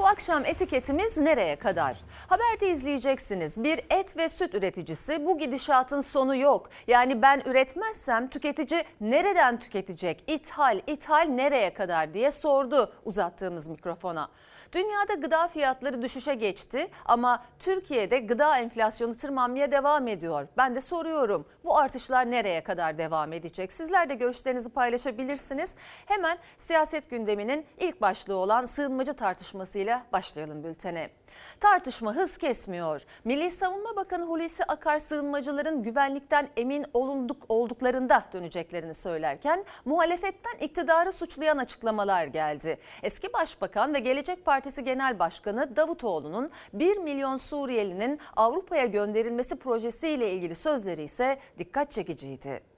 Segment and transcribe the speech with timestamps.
[0.00, 1.96] Bu akşam etiketimiz nereye kadar?
[2.28, 3.64] Haberde izleyeceksiniz.
[3.64, 6.68] Bir et ve süt üreticisi bu gidişatın sonu yok.
[6.86, 10.24] Yani ben üretmezsem tüketici nereden tüketecek?
[10.26, 14.28] İthal, ithal nereye kadar diye sordu uzattığımız mikrofona.
[14.72, 20.48] Dünyada gıda fiyatları düşüşe geçti ama Türkiye'de gıda enflasyonu tırmanmaya devam ediyor.
[20.56, 23.72] Ben de soruyorum bu artışlar nereye kadar devam edecek?
[23.72, 25.74] Sizler de görüşlerinizi paylaşabilirsiniz.
[26.06, 31.10] Hemen siyaset gündeminin ilk başlığı olan sığınmacı tartışmasıyla başlayalım bültene.
[31.60, 33.02] Tartışma hız kesmiyor.
[33.24, 41.58] Milli Savunma Bakanı Hulusi Akar sığınmacıların güvenlikten emin olunduk olduklarında döneceklerini söylerken muhalefetten iktidarı suçlayan
[41.58, 42.78] açıklamalar geldi.
[43.02, 50.54] Eski Başbakan ve Gelecek Partisi Genel Başkanı Davutoğlu'nun 1 milyon Suriyelinin Avrupa'ya gönderilmesi projesiyle ilgili
[50.54, 52.69] sözleri ise dikkat çekiciydi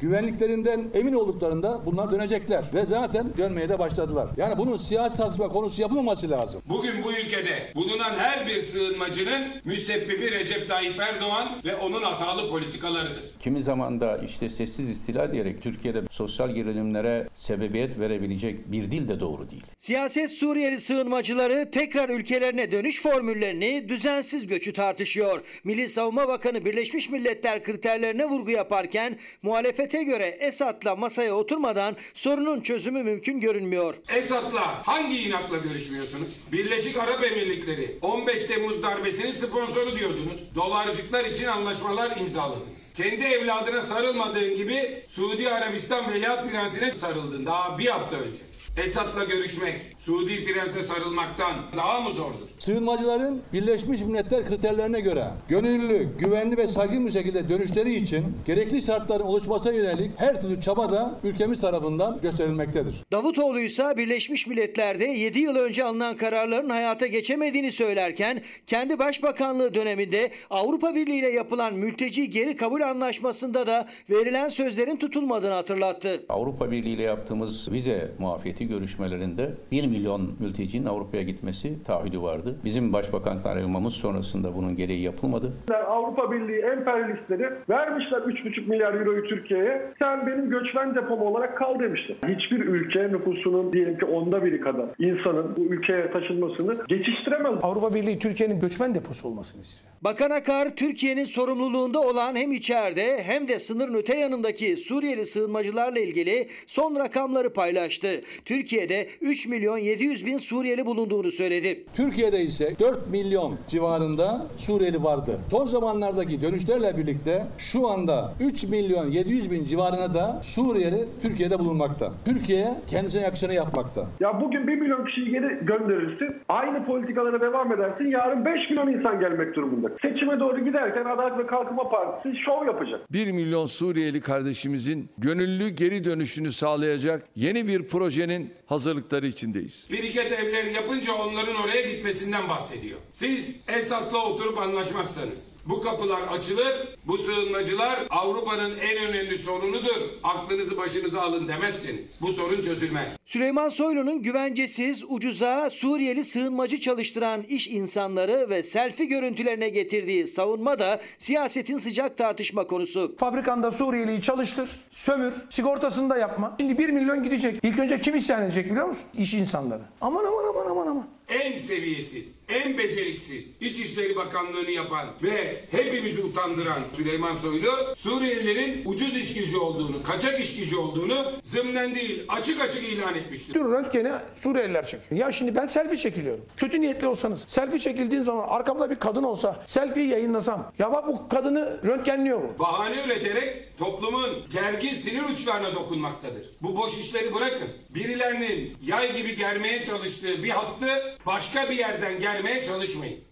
[0.00, 4.28] güvenliklerinden emin olduklarında bunlar dönecekler ve zaten dönmeye de başladılar.
[4.36, 6.62] Yani bunun siyasi tartışma konusu yapılmaması lazım.
[6.68, 13.22] Bugün bu ülkede bulunan her bir sığınmacının müsebbibi Recep Tayyip Erdoğan ve onun hatalı politikalarıdır.
[13.38, 19.20] Kimi zaman da işte sessiz istila diyerek Türkiye'de sosyal gerilimlere sebebiyet verebilecek bir dil de
[19.20, 19.62] doğru değil.
[19.78, 25.40] Siyaset Suriyeli sığınmacıları tekrar ülkelerine dönüş formüllerini düzensiz göçü tartışıyor.
[25.64, 32.60] Milli Savunma Bakanı Birleşmiş Milletler kriterlerine vurgu yaparken muhalefet Hükümete göre Esad'la masaya oturmadan sorunun
[32.60, 33.94] çözümü mümkün görünmüyor.
[34.08, 36.28] Esad'la hangi inatla görüşmüyorsunuz?
[36.52, 40.54] Birleşik Arap Emirlikleri 15 Temmuz darbesinin sponsoru diyordunuz.
[40.54, 42.92] Dolarcıklar için anlaşmalar imzaladınız.
[42.96, 48.47] Kendi evladına sarılmadığın gibi Suudi Arabistan Veliaht Prensi'ne sarıldın daha bir hafta önce.
[48.84, 52.48] Esad'la görüşmek, Suudi prense sarılmaktan daha mı zordur?
[52.58, 59.24] Sığınmacıların Birleşmiş Milletler kriterlerine göre gönüllü, güvenli ve saygın bir şekilde dönüşleri için gerekli şartların
[59.24, 62.94] oluşmasına yönelik her türlü çaba da ülkemiz tarafından gösterilmektedir.
[63.12, 70.30] Davutoğlu ise Birleşmiş Milletler'de 7 yıl önce alınan kararların hayata geçemediğini söylerken kendi başbakanlığı döneminde
[70.50, 76.24] Avrupa Birliği ile yapılan mülteci geri kabul anlaşmasında da verilen sözlerin tutulmadığını hatırlattı.
[76.28, 82.56] Avrupa Birliği ile yaptığımız vize muafiyeti görüşmelerinde 1 milyon mültecinin Avrupa'ya gitmesi taahhüdü vardı.
[82.64, 85.52] Bizim başbakan ayrılmamız sonrasında bunun gereği yapılmadı.
[85.86, 89.92] Avrupa Birliği emperyalistleri vermişler 3,5 milyar euroyu Türkiye'ye.
[89.98, 92.16] Sen benim göçmen depom olarak kal demişler.
[92.28, 97.54] Hiçbir ülke nüfusunun diyelim ki onda biri kadar insanın bu ülkeye taşınmasını geçiştiremez.
[97.62, 99.92] Avrupa Birliği Türkiye'nin göçmen deposu olmasını istiyor.
[100.04, 106.48] Bakan Akar, Türkiye'nin sorumluluğunda olan hem içeride hem de sınırın öte yanındaki Suriyeli sığınmacılarla ilgili
[106.66, 108.20] son rakamları paylaştı.
[108.48, 111.84] Türkiye'de 3 milyon 700 bin Suriyeli bulunduğunu söyledi.
[111.94, 115.40] Türkiye'de ise 4 milyon civarında Suriyeli vardı.
[115.50, 122.12] Son zamanlardaki dönüşlerle birlikte şu anda 3 milyon 700 bin civarına da Suriyeli Türkiye'de bulunmakta.
[122.24, 124.06] Türkiye kendisine yakışanı yapmakta.
[124.20, 126.36] Ya bugün 1 milyon kişiyi geri gönderirsin.
[126.48, 128.04] Aynı politikalara devam edersin.
[128.04, 129.88] Yarın 5 milyon insan gelmek durumunda.
[130.02, 133.12] Seçime doğru giderken Adalet ve Kalkınma Partisi şov yapacak.
[133.12, 139.86] 1 milyon Suriyeli kardeşimizin gönüllü geri dönüşünü sağlayacak yeni bir projenin hazırlıkları içindeyiz.
[139.90, 142.98] Biriket evleri yapınca onların oraya gitmesinden bahsediyor.
[143.12, 146.96] Siz Esad'la oturup anlaşmazsanız bu kapılar açılır.
[147.06, 150.00] Bu sığınmacılar Avrupa'nın en önemli sorunudur.
[150.22, 153.16] Aklınızı başınıza alın demezseniz bu sorun çözülmez.
[153.26, 161.00] Süleyman Soylu'nun güvencesiz, ucuza Suriyeli sığınmacı çalıştıran iş insanları ve selfie görüntülerine getirdiği savunma da
[161.18, 163.16] siyasetin sıcak tartışma konusu.
[163.18, 166.56] Fabrikanda Suriyeliyi çalıştır, sömür, sigortasını da yapma.
[166.60, 167.60] Şimdi 1 milyon gidecek.
[167.62, 169.04] İlk önce kim isyan edecek biliyor musun?
[169.18, 169.82] İş insanları.
[170.00, 176.82] Aman aman aman aman aman en seviyesiz, en beceriksiz İçişleri Bakanlığı'nı yapan ve hepimizi utandıran
[176.92, 183.54] Süleyman Soylu Suriyelilerin ucuz işgücü olduğunu, kaçak işgücü olduğunu zımnen değil açık açık ilan etmiştir.
[183.54, 185.20] Dün röntgeni Suriyeliler çekiyor.
[185.20, 186.44] Ya şimdi ben selfie çekiliyorum.
[186.56, 191.28] Kötü niyetli olsanız selfie çekildiğin zaman arkamda bir kadın olsa selfie'yi yayınlasam ya bak bu
[191.28, 192.50] kadını röntgenliyor mu?
[192.58, 196.50] Bahane üreterek toplumun gergin sinir uçlarına dokunmaktadır.
[196.62, 197.68] Bu boş işleri bırakın.
[197.90, 203.27] Birilerinin yay gibi germeye çalıştığı bir hattı başka bir yerden gelmeye çalışmayın.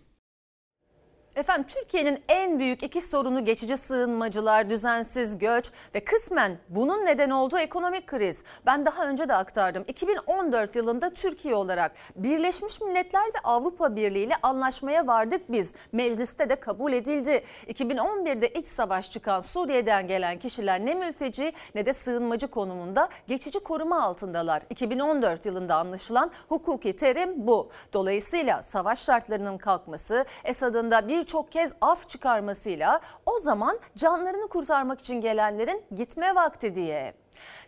[1.37, 7.59] Efendim Türkiye'nin en büyük iki sorunu geçici sığınmacılar, düzensiz göç ve kısmen bunun neden olduğu
[7.59, 8.45] ekonomik kriz.
[8.67, 9.85] Ben daha önce de aktardım.
[9.89, 15.75] 2014 yılında Türkiye olarak Birleşmiş Milletler ve Avrupa Birliği ile anlaşmaya vardık biz.
[15.93, 17.43] Mecliste de kabul edildi.
[17.69, 24.03] 2011'de iç savaş çıkan Suriye'den gelen kişiler ne mülteci ne de sığınmacı konumunda geçici koruma
[24.03, 24.63] altındalar.
[24.71, 27.71] 2014 yılında anlaşılan hukuki terim bu.
[27.93, 35.01] Dolayısıyla savaş şartlarının kalkması, Esad'ın da bir birçok kez af çıkarmasıyla o zaman canlarını kurtarmak
[35.01, 37.15] için gelenlerin gitme vakti diye.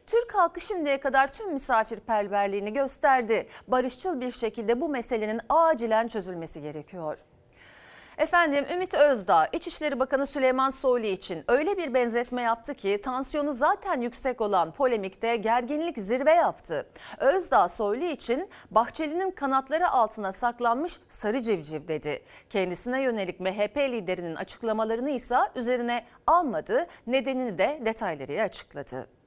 [0.06, 3.48] Türk halkı şimdiye kadar tüm misafirperverliğini gösterdi.
[3.68, 7.18] Barışçıl bir şekilde bu meselenin acilen çözülmesi gerekiyor.
[8.18, 14.00] Efendim Ümit Özdağ İçişleri Bakanı Süleyman Soylu için öyle bir benzetme yaptı ki tansiyonu zaten
[14.00, 16.86] yüksek olan polemikte gerginlik zirve yaptı.
[17.18, 22.22] Özdağ Soylu için Bahçeli'nin kanatları altına saklanmış sarı civciv dedi.
[22.50, 26.86] Kendisine yönelik MHP liderinin açıklamalarını ise üzerine almadı.
[27.06, 29.17] Nedenini de detaylarıyla açıkladı.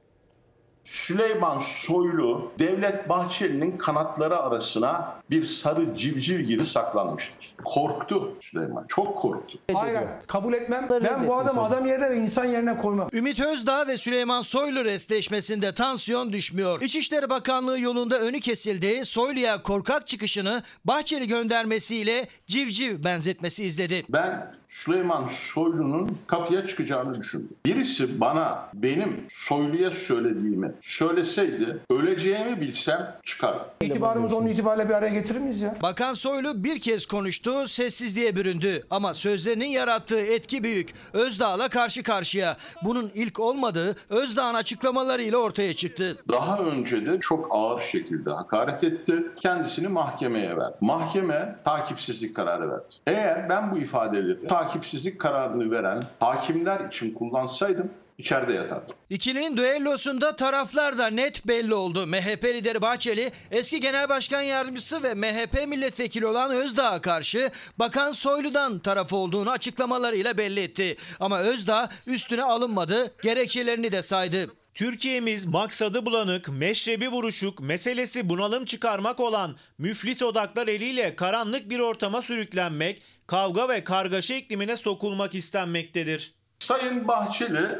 [0.85, 7.55] Süleyman Soylu Devlet Bahçeli'nin kanatları arasına bir sarı civciv gibi saklanmıştır.
[7.65, 8.85] Korktu Süleyman.
[8.87, 9.57] Çok korktu.
[9.73, 10.87] Hayır, kabul etmem.
[11.03, 13.09] Ben bu adamı adam yerine ve insan yerine koymam.
[13.13, 16.81] Ümit Özdağ ve Süleyman Soylu restleşmesinde tansiyon düşmüyor.
[16.81, 19.05] İçişleri Bakanlığı yolunda önü kesildi.
[19.05, 24.05] Soylu'ya korkak çıkışını Bahçeli göndermesiyle civciv benzetmesi izledi.
[24.09, 24.51] Ben
[24.81, 27.49] Süleyman Soylu'nun kapıya çıkacağını düşündüm.
[27.65, 33.61] Birisi bana benim Soylu'ya söylediğimi söyleseydi öleceğimi bilsem çıkarım.
[33.81, 35.75] İtibarımız onun itibariyle bir araya getirir miyiz ya?
[35.81, 38.83] Bakan Soylu bir kez konuştu, sessizliğe büründü.
[38.89, 40.93] Ama sözlerinin yarattığı etki büyük.
[41.13, 42.57] Özdağ'la karşı karşıya.
[42.83, 46.17] Bunun ilk olmadığı Özdağ'ın açıklamalarıyla ortaya çıktı.
[46.29, 49.23] Daha önce de çok ağır şekilde hakaret etti.
[49.41, 50.75] Kendisini mahkemeye verdi.
[50.81, 52.93] Mahkeme takipsizlik kararı verdi.
[53.07, 58.95] Eğer ben bu ifadeleri takipsizlik kararını veren hakimler için kullansaydım içeride yatardım.
[59.09, 62.07] İkilinin düellosunda taraflar da net belli oldu.
[62.07, 68.79] MHP lideri Bahçeli eski genel başkan yardımcısı ve MHP milletvekili olan Özdağ'a karşı Bakan Soylu'dan
[68.79, 70.97] taraf olduğunu açıklamalarıyla belli etti.
[71.19, 74.47] Ama Özdağ üstüne alınmadı, gerekçelerini de saydı.
[74.73, 82.21] Türkiye'miz maksadı bulanık, meşrebi buruşuk, meselesi bunalım çıkarmak olan müflis odaklar eliyle karanlık bir ortama
[82.21, 86.33] sürüklenmek, kavga ve kargaşa iklimine sokulmak istenmektedir.
[86.59, 87.79] Sayın Bahçeli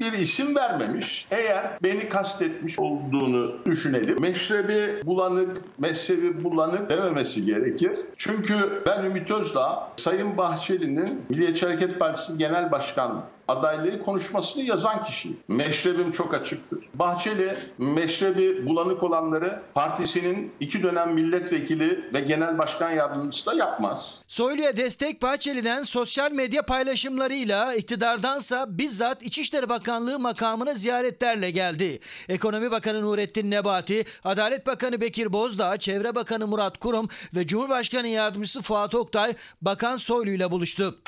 [0.00, 1.26] bir isim vermemiş.
[1.30, 4.20] Eğer beni kastetmiş olduğunu düşünelim.
[4.20, 7.92] Meşrebi bulanık, mezhebi bulanık dememesi gerekir.
[8.16, 15.38] Çünkü ben Ümit Özdağ, Sayın Bahçeli'nin Milliyetçi Hareket Partisi Genel Başkan adaylığı konuşmasını yazan kişiyim.
[15.48, 16.78] Meşrebim çok açıktır.
[16.94, 24.22] Bahçeli meşrebi bulanık olanları partisinin iki dönem milletvekili ve genel başkan yardımcısı da yapmaz.
[24.28, 32.00] Soylu'ya destek Bahçeli'den sosyal medya paylaşımlarıyla iktidardansa bizzat İçişleri Bakanlığı makamına ziyaretlerle geldi.
[32.28, 38.62] Ekonomi Bakanı Nurettin Nebati, Adalet Bakanı Bekir Bozdağ, Çevre Bakanı Murat Kurum ve Cumhurbaşkanı Yardımcısı
[38.62, 40.98] Fuat Oktay Bakan Soylu ile buluştu.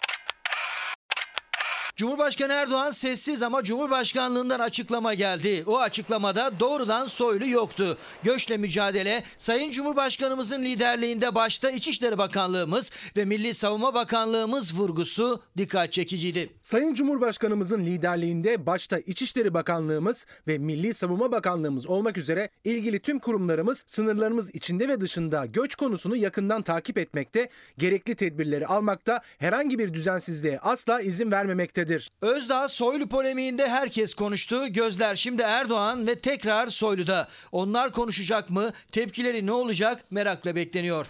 [2.02, 5.64] Cumhurbaşkanı Erdoğan sessiz ama Cumhurbaşkanlığından açıklama geldi.
[5.66, 7.98] O açıklamada doğrudan soylu yoktu.
[8.22, 16.50] Göçle mücadele Sayın Cumhurbaşkanımızın liderliğinde başta İçişleri Bakanlığımız ve Milli Savunma Bakanlığımız vurgusu dikkat çekiciydi.
[16.62, 23.84] Sayın Cumhurbaşkanımızın liderliğinde başta İçişleri Bakanlığımız ve Milli Savunma Bakanlığımız olmak üzere ilgili tüm kurumlarımız
[23.86, 30.58] sınırlarımız içinde ve dışında göç konusunu yakından takip etmekte, gerekli tedbirleri almakta, herhangi bir düzensizliğe
[30.58, 31.91] asla izin vermemektedir.
[32.22, 34.66] Özdağ Soylu polemiğinde herkes konuştu.
[34.66, 37.28] Gözler şimdi Erdoğan ve tekrar Soylu'da.
[37.52, 38.72] Onlar konuşacak mı?
[38.92, 40.04] Tepkileri ne olacak?
[40.10, 41.06] Merakla bekleniyor.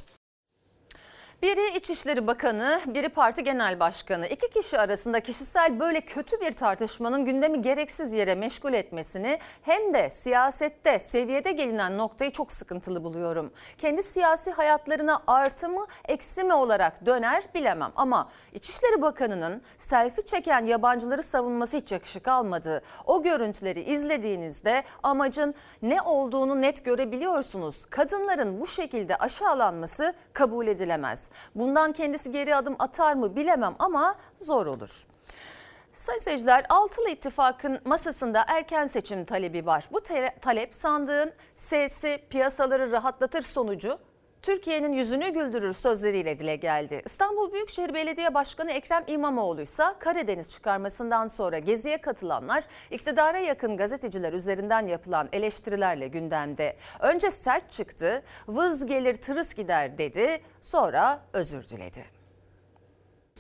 [1.43, 4.27] Biri İçişleri Bakanı, biri Parti Genel Başkanı.
[4.27, 10.11] İki kişi arasında kişisel böyle kötü bir tartışmanın gündemi gereksiz yere meşgul etmesini hem de
[10.11, 13.53] siyasette seviyede gelinen noktayı çok sıkıntılı buluyorum.
[13.79, 20.65] Kendi siyasi hayatlarına artı mı eksi mi olarak döner bilemem ama İçişleri Bakanı'nın selfie çeken
[20.65, 22.83] yabancıları savunması hiç yakışık almadı.
[23.07, 27.85] O görüntüleri izlediğinizde amacın ne olduğunu net görebiliyorsunuz.
[27.85, 31.32] Kadınların bu şekilde aşağılanması kabul edilemez.
[31.55, 35.07] Bundan kendisi geri adım atar mı bilemem ama zor olur.
[35.95, 39.89] Sayın seyirciler Altılı İttifak'ın masasında erken seçim talebi var.
[39.93, 40.01] Bu
[40.41, 43.99] talep sandığın sesi piyasaları rahatlatır sonucu
[44.43, 47.03] Türkiye'nin yüzünü güldürür sözleriyle dile geldi.
[47.05, 54.33] İstanbul Büyükşehir Belediye Başkanı Ekrem İmamoğlu ise Karadeniz çıkarmasından sonra geziye katılanlar iktidara yakın gazeteciler
[54.33, 56.77] üzerinden yapılan eleştirilerle gündemde.
[57.01, 62.22] Önce sert çıktı, vız gelir tırıs gider dedi, sonra özür diledi.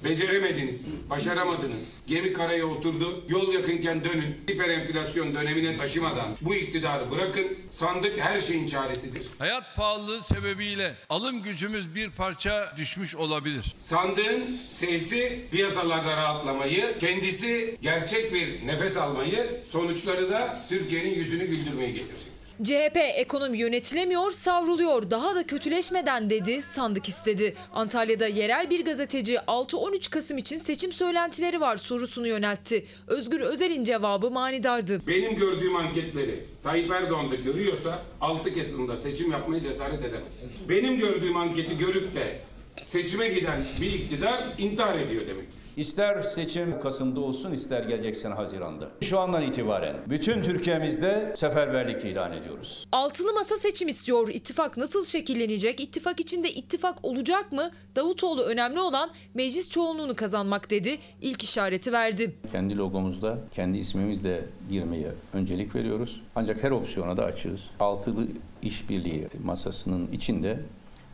[0.04, 1.96] Beceremediniz, başaramadınız.
[2.06, 4.36] Gemi karaya oturdu, yol yakınken dönün.
[4.50, 7.46] Hiper enflasyon dönemine taşımadan bu iktidarı bırakın.
[7.70, 9.22] Sandık her şeyin çaresidir.
[9.38, 13.74] Hayat pahalılığı sebebiyle alım gücümüz bir parça düşmüş olabilir.
[13.78, 22.31] Sandığın sesi piyasalarda rahatlamayı, kendisi gerçek bir nefes almayı, sonuçları da Türkiye'nin yüzünü güldürmeyi getirecek.
[22.58, 27.54] CHP ekonomi yönetilemiyor, savruluyor, daha da kötüleşmeden dedi, sandık istedi.
[27.72, 32.86] Antalya'da yerel bir gazeteci 6-13 Kasım için seçim söylentileri var sorusunu yöneltti.
[33.06, 35.00] Özgür Özel'in cevabı manidardı.
[35.06, 40.44] Benim gördüğüm anketleri Tayyip Erdoğan da görüyorsa 6 Kasım'da seçim yapmaya cesaret edemez.
[40.68, 42.40] Benim gördüğüm anketi görüp de
[42.82, 45.62] seçime giden bir iktidar intihar ediyor demektir.
[45.76, 48.88] İster seçim Kasım'da olsun ister gelecek sene Haziran'da.
[49.00, 52.86] Şu andan itibaren bütün Türkiye'mizde seferberlik ilan ediyoruz.
[52.92, 54.28] Altılı masa seçim istiyor.
[54.28, 55.80] İttifak nasıl şekillenecek?
[55.80, 57.70] İttifak içinde ittifak olacak mı?
[57.96, 60.98] Davutoğlu önemli olan meclis çoğunluğunu kazanmak dedi.
[61.20, 62.34] İlk işareti verdi.
[62.52, 66.22] Kendi logomuzda, kendi ismimizle girmeye öncelik veriyoruz.
[66.36, 67.70] Ancak her opsiyona da açığız.
[67.80, 68.26] Altılı
[68.62, 70.60] işbirliği masasının içinde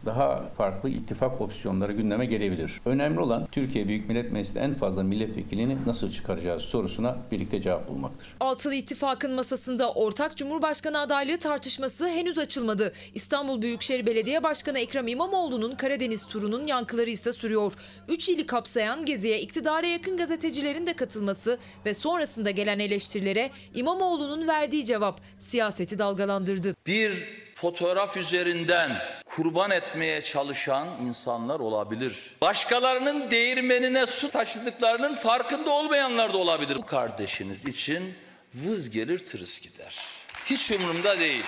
[0.07, 2.81] daha farklı ittifak opsiyonları gündeme gelebilir.
[2.87, 8.35] Önemli olan Türkiye Büyük Millet Meclisi'nde en fazla milletvekilini nasıl çıkaracağız sorusuna birlikte cevap bulmaktır.
[8.41, 12.93] Altılı İttifak'ın masasında ortak Cumhurbaşkanı adaylığı tartışması henüz açılmadı.
[13.15, 17.73] İstanbul Büyükşehir Belediye Başkanı Ekrem İmamoğlu'nun Karadeniz turunun yankıları ise sürüyor.
[18.09, 24.87] Üç ili kapsayan geziye iktidara yakın gazetecilerin de katılması ve sonrasında gelen eleştirilere İmamoğlu'nun verdiği
[24.87, 26.75] cevap siyaseti dalgalandırdı.
[26.87, 27.25] Bir
[27.61, 32.31] fotoğraf üzerinden kurban etmeye çalışan insanlar olabilir.
[32.41, 36.77] Başkalarının değirmenine su taşıdıklarının farkında olmayanlar da olabilir.
[36.77, 38.15] Bu kardeşiniz için
[38.55, 39.97] vız gelir tırıs gider.
[40.45, 41.45] Hiç umurumda değil.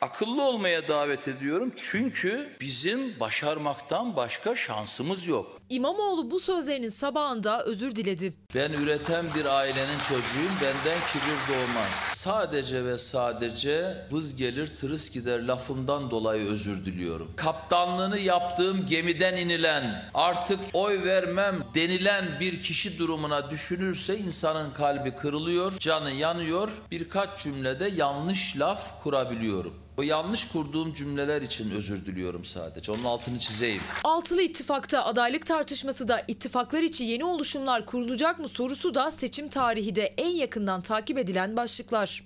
[0.00, 5.57] Akıllı olmaya davet ediyorum çünkü bizim başarmaktan başka şansımız yok.
[5.68, 8.34] İmamoğlu bu sözlerinin sabahında özür diledi.
[8.54, 11.92] Ben üreten bir ailenin çocuğuyum, benden kibir doğmaz.
[12.12, 17.32] Sadece ve sadece vız gelir tırıs gider lafımdan dolayı özür diliyorum.
[17.36, 25.78] Kaptanlığını yaptığım gemiden inilen, artık oy vermem denilen bir kişi durumuna düşünürse insanın kalbi kırılıyor,
[25.78, 26.70] canı yanıyor.
[26.90, 29.74] Birkaç cümlede yanlış laf kurabiliyorum.
[29.98, 32.92] O yanlış kurduğum cümleler için özür diliyorum sadece.
[32.92, 33.82] Onun altını çizeyim.
[34.04, 39.94] Altılı İttifak'ta adaylık tartışması da ittifaklar içi yeni oluşumlar kurulacak mı sorusu da seçim tarihi
[39.94, 42.24] de en yakından takip edilen başlıklar.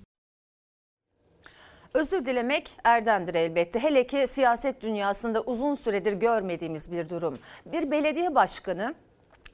[1.94, 3.78] Özür dilemek erdemdir elbette.
[3.78, 7.38] Hele ki siyaset dünyasında uzun süredir görmediğimiz bir durum.
[7.66, 8.94] Bir belediye başkanı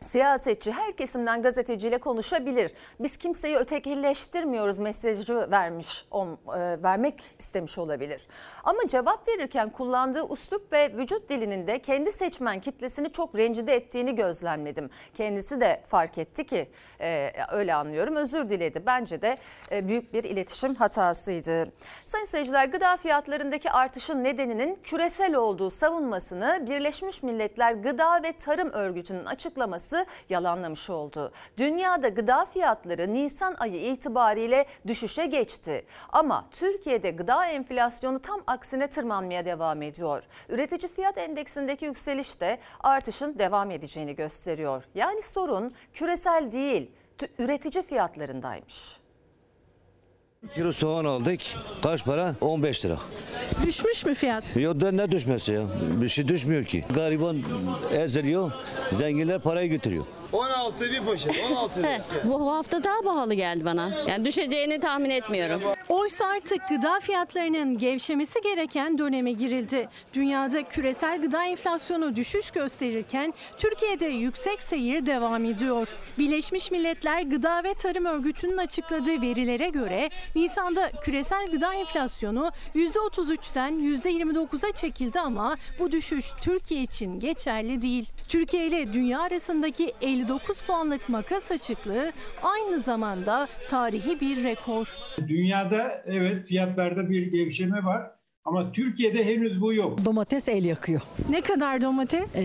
[0.01, 2.73] Siyasetçi her kesimden gazeteciyle konuşabilir.
[3.01, 8.29] Biz kimseyi ötekileştirmiyoruz mesajı vermiş, e, vermek istemiş olabilir.
[8.65, 14.15] Ama cevap verirken kullandığı uslup ve vücut dilinin de kendi seçmen kitlesini çok rencide ettiğini
[14.15, 14.91] gözlemledim.
[15.15, 16.69] Kendisi de fark etti ki
[17.01, 18.83] e, öyle anlıyorum özür diledi.
[18.87, 19.39] Bence de
[19.73, 21.73] e, büyük bir iletişim hatasıydı.
[22.05, 29.25] Sayın seyirciler gıda fiyatlarındaki artışın nedeninin küresel olduğu savunmasını Birleşmiş Milletler Gıda ve Tarım Örgütü'nün
[29.25, 29.88] açıklaması
[30.29, 31.33] yalanlamış oldu.
[31.57, 35.87] Dünyada gıda fiyatları Nisan ayı itibariyle düşüşe geçti.
[36.09, 40.25] Ama Türkiye'de gıda enflasyonu tam aksine tırmanmaya devam ediyor.
[40.49, 44.85] Üretici fiyat endeksindeki yükseliş de artışın devam edeceğini gösteriyor.
[44.95, 46.91] Yani sorun küresel değil,
[47.39, 49.08] üretici fiyatlarındaymış.
[50.55, 51.41] Kilo soğan aldık.
[51.83, 52.35] Kaç para?
[52.41, 52.97] 15 lira.
[53.67, 54.45] Düşmüş mü fiyat?
[54.57, 55.63] Ya da ne düşmesi ya?
[56.03, 56.85] Bir şey düşmüyor ki.
[56.95, 57.43] Gariban
[57.93, 58.53] eziliyor.
[58.93, 60.05] Zenginler parayı götürüyor.
[60.33, 61.99] 16 bir poşet 16 lira.
[62.25, 63.91] Bu hafta daha pahalı geldi bana.
[64.09, 65.61] Yani düşeceğini tahmin etmiyorum.
[65.89, 69.89] Oysa artık gıda fiyatlarının gevşemesi gereken döneme girildi.
[70.15, 75.89] Dünyada küresel gıda enflasyonu düşüş gösterirken Türkiye'de yüksek seyir devam ediyor.
[76.19, 84.73] Birleşmiş Milletler Gıda ve Tarım Örgütü'nün açıkladığı verilere göre Nisan'da küresel gıda enflasyonu %33'ten %29'a
[84.73, 88.09] çekildi ama bu düşüş Türkiye için geçerli değil.
[88.29, 94.97] Türkiye ile dünya arasındaki 59 puanlık makas açıklığı aynı zamanda tarihi bir rekor.
[95.29, 98.18] Dünyada evet fiyatlarda bir gevşeme var.
[98.49, 100.05] Ama Türkiye'de henüz bu yok.
[100.05, 101.01] Domates el yakıyor.
[101.31, 102.31] Ne kadar domates?
[102.35, 102.41] Ee,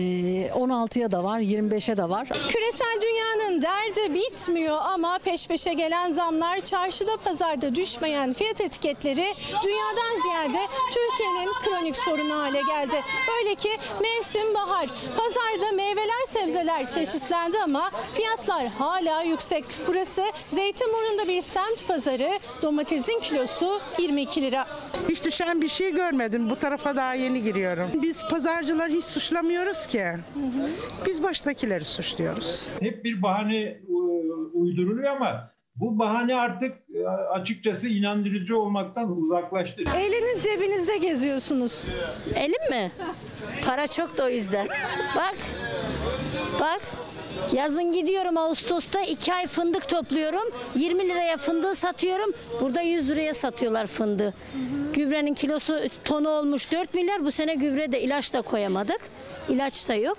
[0.54, 2.28] 16'ya da var, 25'e de var.
[2.28, 9.24] Küresel dünyanın derdi bitmiyor ama peş peşe gelen zamlar, çarşıda pazarda düşmeyen fiyat etiketleri
[9.64, 12.96] dünyadan ziyade Türkiye'nin kronik sorunu hale geldi.
[13.28, 13.70] Böyle ki
[14.02, 14.86] mevsim bahar.
[15.16, 19.64] Pazarda meyveler, sebzeler çeşitlendi ama fiyatlar hala yüksek.
[19.88, 22.30] Burası Zeytinburnu'nda bir semt pazarı.
[22.62, 24.66] Domatesin kilosu 22 lira.
[25.08, 26.50] Hiç düşen bir şey görmedim.
[26.50, 27.90] Bu tarafa daha yeni giriyorum.
[28.02, 30.04] Biz pazarcıları hiç suçlamıyoruz ki.
[31.06, 32.68] Biz baştakileri suçluyoruz.
[32.80, 33.92] Hep bir bahane e,
[34.52, 39.82] uyduruluyor ama bu bahane artık e, açıkçası inandırıcı olmaktan uzaklaştı.
[39.96, 41.84] Eliniz cebinizde geziyorsunuz.
[42.34, 42.92] Elim mi?
[43.66, 44.68] Para çok da o yüzden.
[45.16, 45.34] Bak.
[46.60, 46.80] Bak.
[47.52, 50.50] Yazın gidiyorum Ağustos'ta 2 ay fındık topluyorum.
[50.74, 52.32] 20 liraya fındığı satıyorum.
[52.60, 54.34] Burada 100 liraya satıyorlar fındığı.
[54.92, 57.24] Gübrenin kilosu tonu olmuş 4 milyar.
[57.24, 59.00] Bu sene gübre de ilaç da koyamadık.
[59.48, 60.18] İlaç da yok.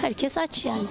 [0.00, 0.82] Herkes aç yani.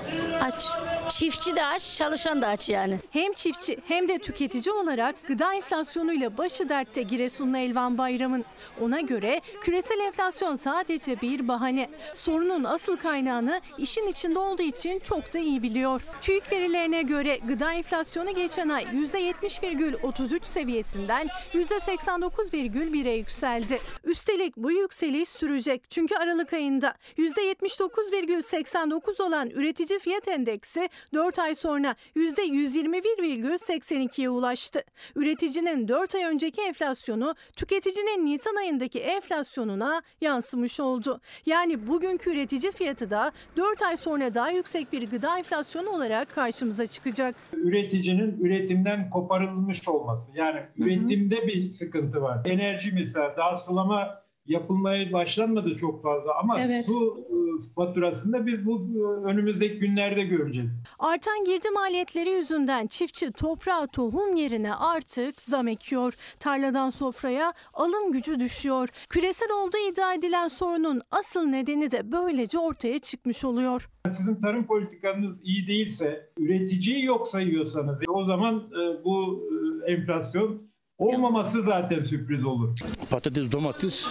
[0.42, 0.66] Aç.
[1.10, 3.00] Çiftçi de aç, çalışan da aç yani.
[3.12, 8.46] Hem çiftçi hem de tüketici olarak gıda enflasyonuyla başı dertte Giresunlu Elvan Bayram'ın.
[8.82, 11.90] Ona göre küresel enflasyon sadece bir bahane.
[12.16, 16.02] Sorunun asıl kaynağını işin içinde olduğu için çok da iyi biliyor.
[16.22, 23.80] TÜİK verilerine göre gıda enflasyonu geçen ay %70,33 seviyesinden %89,1'e yükseldi.
[24.04, 31.96] Üstelik bu yükseliş sürecek çünkü Aralık ayında %79,89 olan üretici fiyat endeksi 4 ay sonra
[32.16, 34.84] %121,82'ye ulaştı.
[35.16, 41.22] Üreticinin 4 ay önceki enflasyonu tüketicinin Nisan ayındaki enflasyonuna yansımış oldu.
[41.46, 46.88] Yani bugünkü üretici fiyatı da 4 ay sonra daha yüksek bir gıda enflasyonu olarak karşımıza
[46.88, 47.36] çıkacak.
[47.54, 50.32] Üreticinin üretimden koparılmış olması.
[50.36, 52.42] Yani üretimde bir sıkıntı var.
[52.46, 56.86] Enerji mesela daha sulama yapılmaya başlanmadı çok fazla ama Evet.
[56.86, 57.28] su
[57.76, 60.70] faturasında biz bu e, önümüzdeki günlerde göreceğiz.
[61.00, 66.14] Artan girdi maliyetleri yüzünden çiftçi toprağa tohum yerine artık zam ekiyor.
[66.40, 68.90] Tarladan sofraya alım gücü düşüyor.
[69.10, 73.90] Küresel olduğu iddia edilen sorunun asıl nedeni de böylece ortaya çıkmış oluyor.
[74.12, 79.44] Sizin tarım politikanız iyi değilse, üreticiyi yok sayıyorsanız o zaman e, bu
[79.88, 80.69] e, enflasyon
[81.00, 82.76] olmaması zaten sürpriz olur.
[83.10, 84.06] Patates, domates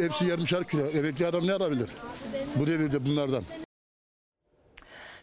[0.00, 0.86] hepsi yarımşar kilo.
[0.86, 1.90] Emekli adam ne alabilir?
[2.56, 3.42] Bu devirde bunlardan.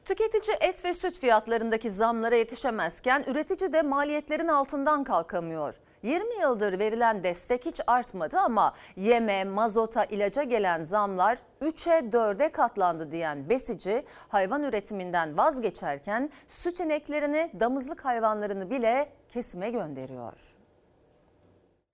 [0.05, 5.73] Tüketici et ve süt fiyatlarındaki zamlara yetişemezken üretici de maliyetlerin altından kalkamıyor.
[6.03, 13.11] 20 yıldır verilen destek hiç artmadı ama yeme, mazota, ilaca gelen zamlar 3'e 4'e katlandı
[13.11, 20.33] diyen besici hayvan üretiminden vazgeçerken süt ineklerini, damızlık hayvanlarını bile kesime gönderiyor.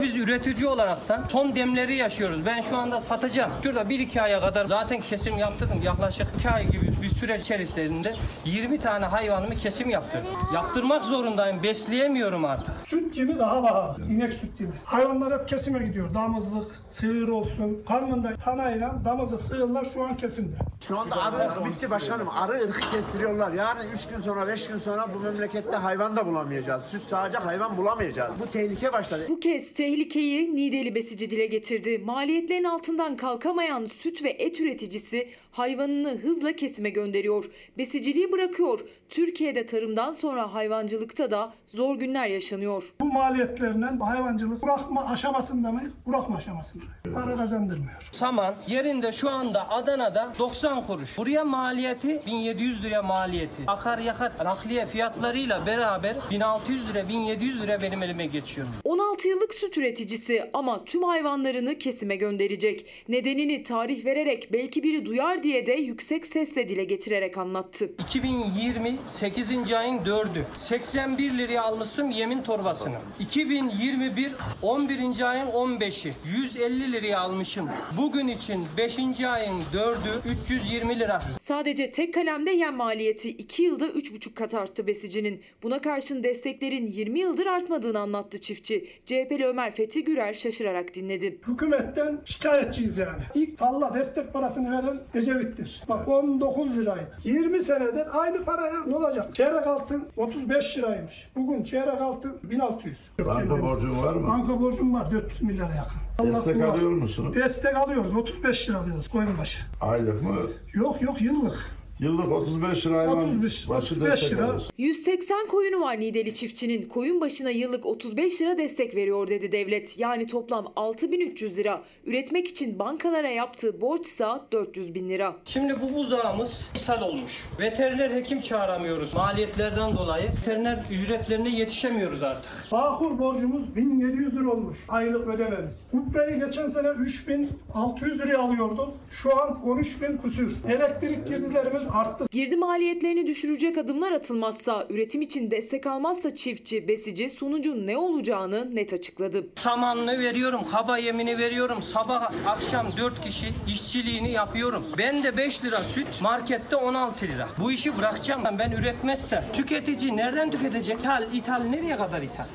[0.02, 2.46] Biz üretici olaraktan son demleri yaşıyoruz.
[2.46, 3.52] Ben şu anda satacağım.
[3.64, 5.82] Şurada 1-2 aya kadar zaten kesim yaptırdım.
[5.82, 8.14] Yaklaşık 2 ay gibi bir süre içerisinde
[8.46, 10.28] 20 tane hayvanımı kesim yaptırdım.
[10.54, 11.64] Yaptırmak zorundayım.
[11.64, 12.74] Besleyemiyorum artık.
[12.88, 14.06] Süt gibi daha pahalı.
[14.10, 14.72] İnek süt gibi.
[14.86, 16.14] Hayvanlar hep kesime gidiyor.
[16.14, 17.84] Damızlık, sığır olsun.
[17.88, 20.56] Karnında tanayla damızlık, sığırlar şu an kesimde.
[20.88, 22.28] Şu anda arı ırkı bitti başkanım.
[22.30, 23.54] Arı ırkı kestiriyorlar.
[23.54, 26.84] Yarın 3 gün sonra 5 gün sonra bu memlekette hayvan da bulamayacağız.
[26.84, 28.32] Süt sağacak hayvan bulamayacağız.
[28.40, 29.26] Bu tehlike başladı.
[29.30, 32.02] Bu kez tehlikeyi Nideli besici dile getirdi.
[32.06, 37.46] Maliyetlerin altından kalkamayan süt ve et üreticisi hayvanını hızla kesime gönderiyor.
[37.78, 38.80] Besiciliği bırakıyor.
[39.10, 42.94] Türkiye'de tarımdan sonra hayvancılıkta da zor günler yaşanıyor.
[43.02, 45.82] Bu maliyetlerinden hayvancılık bırakma aşamasında mı?
[46.08, 46.84] Bırakma aşamasında.
[47.14, 48.10] Para kazandırmıyor.
[48.12, 51.18] Saman yerinde şu anda Adana'da 90 kuruş.
[51.18, 53.64] Buraya maliyeti 1700 lira maliyeti.
[53.68, 58.68] Akaryakıt nakliye fiyatlarıyla beraber 1600 lira 1700 lira benim elime geçiyor.
[58.84, 62.86] 16 yıllık süt üreticisi ama tüm hayvanlarını kesime gönderecek.
[63.10, 67.92] Nedenini tarih vererek belki biri duyar diye de yüksek sesle dile getirerek anlattı.
[68.00, 69.74] 2020 8.
[69.74, 70.44] ayın 4'ü.
[70.58, 72.96] 81 liraya almışım yemin torbasını.
[73.20, 74.32] 2021
[74.62, 75.30] 11.
[75.30, 76.14] ayın 15'i.
[76.26, 77.70] 150 liraya almışım.
[77.98, 79.00] Bugün için 5.
[79.00, 81.22] ayın 4'ü 320 lira.
[81.40, 85.42] Sadece tek kalemde yem maliyeti 2 yılda 3,5 kat arttı besicinin.
[85.64, 88.88] Buna karşın desteklerin 20 yıldır artmadığını anlattı çiftçi.
[89.06, 91.38] CHP'li Ömer Fethi Gürer şaşırarak dinledi.
[91.48, 93.22] Hükümetten şikayetçiyiz yani.
[93.36, 95.84] İlk tarla destek parasını veren Ecevit'tir.
[95.90, 97.18] Bak 19 liraydı.
[97.24, 99.36] 20 senedir aynı paraya ne olacak?
[99.36, 101.30] Çeyrek altın 35 liraymış.
[101.36, 102.98] Bugün çeyrek altın 1600.
[103.26, 104.28] Banka borcun var mı?
[104.28, 106.32] Banka borcum var 400 milyara yakın.
[106.34, 107.36] Destek Allah alıyor kulak- musunuz?
[107.36, 108.16] Destek alıyoruz.
[108.16, 109.60] 35 lira alıyoruz koyun başı.
[109.82, 110.36] Aylık mı?
[110.74, 111.79] Yok yok yıllık.
[112.00, 114.46] Yıllık 35 lira hayvan 35 başı 35 destek lira.
[114.46, 114.72] alıyorsun.
[114.78, 116.90] 180 koyunu var Nideli çiftçinin.
[116.90, 120.00] Koyun başına yıllık 35 lira destek veriyor dedi devlet.
[120.00, 121.82] Yani toplam 6300 lira.
[122.06, 125.36] Üretmek için bankalara yaptığı borçsa 400 bin lira.
[125.46, 127.46] Şimdi bu buzağımız ishal olmuş.
[127.60, 129.14] Veteriner hekim çağıramıyoruz.
[129.16, 132.52] Maliyetlerden dolayı veteriner ücretlerine yetişemiyoruz artık.
[132.72, 134.78] Bağkur borcumuz 1700 lira olmuş.
[134.90, 135.76] Aylık ödememiz.
[135.92, 138.94] Kubbeyi geçen sene 3600 liraya alıyorduk.
[139.12, 140.52] Şu an 13000 kusur.
[140.70, 142.26] Elektrik girdilerimiz arttı.
[142.32, 148.94] Girdi maliyetlerini düşürecek adımlar atılmazsa, üretim için destek almazsa çiftçi, besici sonucun ne olacağını net
[148.94, 149.48] açıkladı.
[149.56, 151.84] Samanını veriyorum, kaba yemini veriyorum.
[151.84, 154.86] Sabah akşam 4 kişi işçiliğini yapıyorum.
[154.98, 157.50] Ben de 5 lira süt, markette 16 lira.
[157.60, 158.44] Bu işi bırakacağım.
[158.60, 161.00] Ben üretmezsem tüketici nereden tüketecek?
[161.00, 162.46] İthal, ithal nereye kadar ithal?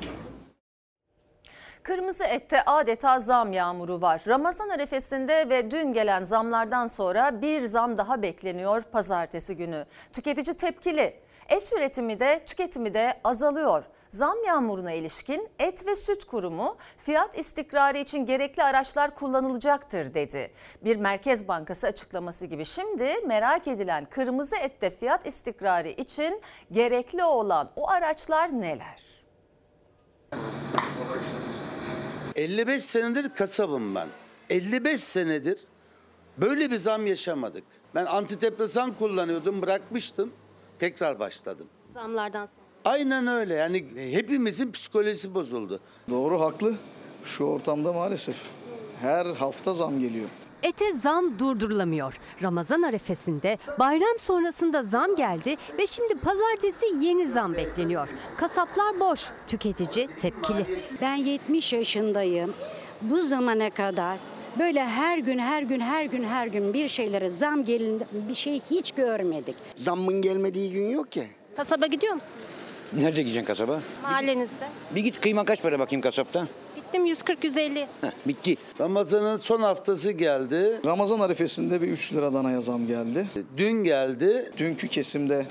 [1.85, 4.23] Kırmızı ette adeta zam yağmuru var.
[4.27, 9.87] Ramazan arefesinde ve dün gelen zamlardan sonra bir zam daha bekleniyor pazartesi günü.
[10.13, 11.21] Tüketici tepkili.
[11.49, 13.85] Et üretimi de tüketimi de azalıyor.
[14.11, 20.53] Zam yağmuruna ilişkin Et ve Süt Kurumu fiyat istikrarı için gerekli araçlar kullanılacaktır dedi.
[20.85, 26.43] Bir Merkez Bankası açıklaması gibi şimdi merak edilen kırmızı ette fiyat istikrarı için
[26.73, 29.25] gerekli olan o araçlar neler?
[32.37, 34.09] 55 senedir kasabım ben.
[34.51, 35.59] 55 senedir
[36.39, 37.65] böyle bir zam yaşamadık.
[37.95, 40.33] Ben antidepresan kullanıyordum, bırakmıştım.
[40.79, 41.67] Tekrar başladım.
[41.95, 42.65] Zamlardan sonra.
[42.85, 43.55] Aynen öyle.
[43.55, 45.81] Yani hepimizin psikolojisi bozuldu.
[46.11, 46.75] Doğru haklı.
[47.25, 48.37] Şu ortamda maalesef
[49.01, 50.29] her hafta zam geliyor.
[50.65, 52.15] Ete zam durdurulamıyor.
[52.43, 58.09] Ramazan arefesinde bayram sonrasında zam geldi ve şimdi pazartesi yeni zam bekleniyor.
[58.37, 60.67] Kasaplar boş, tüketici tepkili.
[61.03, 62.55] Ben 70 yaşındayım.
[63.03, 64.19] Bu zamana kadar
[64.59, 68.61] böyle her gün her gün her gün her gün bir şeylere zam gelin bir şey
[68.71, 69.57] hiç görmedik.
[69.75, 71.29] Zammın gelmediği gün yok ki.
[71.57, 72.29] Kasaba gidiyor musun?
[72.99, 73.81] Nerede gideceksin kasaba?
[74.03, 74.65] Mahallenizde.
[74.95, 76.47] Bir git kıyma kaç para bakayım kasapta?
[76.77, 77.87] Gittim 140-150.
[78.01, 78.57] Heh, bitti.
[78.81, 80.81] Ramazan'ın son haftası geldi.
[80.87, 83.27] Ramazan arifesinde bir 3 lira danaya zam geldi.
[83.57, 84.53] Dün geldi.
[84.59, 85.47] Dünkü kesimde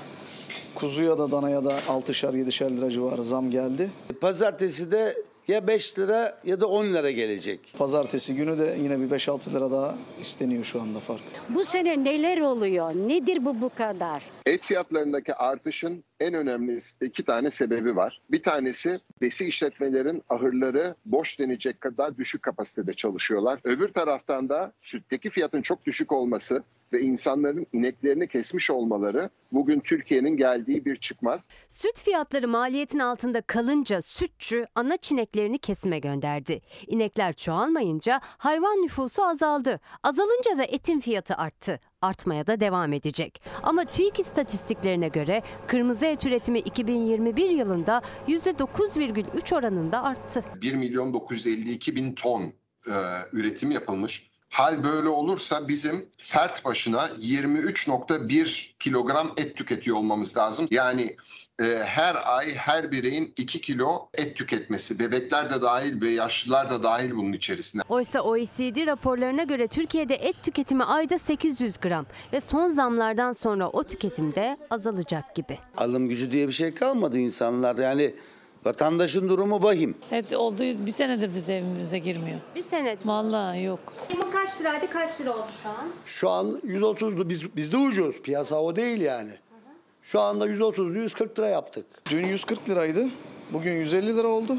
[0.74, 3.90] kuzuya da danaya da 6'şar 7'şer lira civarı zam geldi.
[4.20, 5.16] Pazartesi de
[5.48, 7.74] ya 5 lira ya da 10 lira gelecek.
[7.78, 11.22] Pazartesi günü de yine bir 5-6 lira daha isteniyor şu anda fark.
[11.48, 12.94] Bu sene neler oluyor?
[12.94, 14.22] Nedir bu bu kadar?
[14.46, 18.20] Et fiyatlarındaki artışın en önemli iki tane sebebi var.
[18.30, 23.60] Bir tanesi besi işletmelerin ahırları boş denecek kadar düşük kapasitede çalışıyorlar.
[23.64, 30.36] Öbür taraftan da sütteki fiyatın çok düşük olması ve insanların ineklerini kesmiş olmaları bugün Türkiye'nin
[30.36, 31.48] geldiği bir çıkmaz.
[31.68, 36.60] Süt fiyatları maliyetin altında kalınca sütçü ana çineklerini kesime gönderdi.
[36.86, 39.80] İnekler çoğalmayınca hayvan nüfusu azaldı.
[40.02, 41.80] Azalınca da etin fiyatı arttı.
[42.02, 43.42] Artmaya da devam edecek.
[43.62, 50.44] Ama TÜİK istatistiklerine göre kırmızı et üretimi 2021 yılında %9,3 oranında arttı.
[50.62, 52.42] 1 milyon 952 bin ton
[52.86, 52.92] e,
[53.32, 54.33] üretim yapılmış.
[54.54, 60.66] Hal böyle olursa bizim fert başına 23.1 kilogram et tüketiyor olmamız lazım.
[60.70, 61.16] Yani
[61.60, 64.98] e, her ay her bireyin 2 kilo et tüketmesi.
[64.98, 67.82] Bebekler de dahil ve yaşlılar da dahil bunun içerisine.
[67.88, 73.84] Oysa OECD raporlarına göre Türkiye'de et tüketimi ayda 800 gram ve son zamlardan sonra o
[73.84, 75.58] tüketim de azalacak gibi.
[75.76, 77.82] Alım gücü diye bir şey kalmadı insanlarda.
[77.82, 78.14] Yani
[78.64, 79.94] vatandaşın durumu vahim.
[80.12, 82.38] Evet oldu bir senedir bize evimize girmiyor.
[82.54, 83.06] Bir senedir.
[83.06, 83.80] Vallahi yok.
[84.08, 85.88] Kıyma kaç liraydı kaç lira oldu şu an?
[86.06, 88.22] Şu an 130'du biz, bizde ucuz.
[88.22, 89.30] Piyasa o değil yani.
[90.02, 91.86] Şu anda 130 140 lira yaptık.
[92.10, 93.08] Dün 140 liraydı.
[93.50, 94.56] Bugün 150 lira oldu.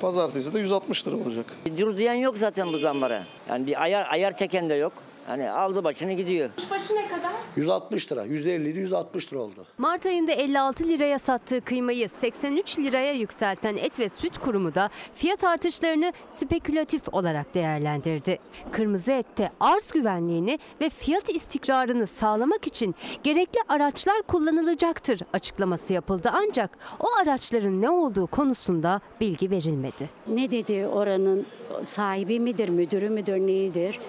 [0.00, 1.46] Pazartesi de 160 lira olacak.
[1.78, 3.22] Dur diyen yok zaten bu zamlara.
[3.48, 4.92] Yani bir ayar ayar çeken de yok.
[5.26, 6.50] Hani aldı başını gidiyor.
[6.56, 7.32] Kuşbaşı ne kadar?
[7.56, 8.24] 160 lira.
[8.24, 9.66] 150 idi 160 lira oldu.
[9.78, 15.44] Mart ayında 56 liraya sattığı kıymayı 83 liraya yükselten Et ve Süt Kurumu da fiyat
[15.44, 18.38] artışlarını spekülatif olarak değerlendirdi.
[18.72, 26.78] Kırmızı ette arz güvenliğini ve fiyat istikrarını sağlamak için gerekli araçlar kullanılacaktır açıklaması yapıldı ancak
[27.00, 30.10] o araçların ne olduğu konusunda bilgi verilmedi.
[30.28, 31.46] Ne dedi oranın
[31.82, 34.00] sahibi midir, müdürü müdür, neyidir?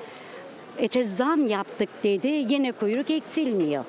[0.79, 3.85] Ete zam yaptık dedi, yine kuyruk eksilmiyor.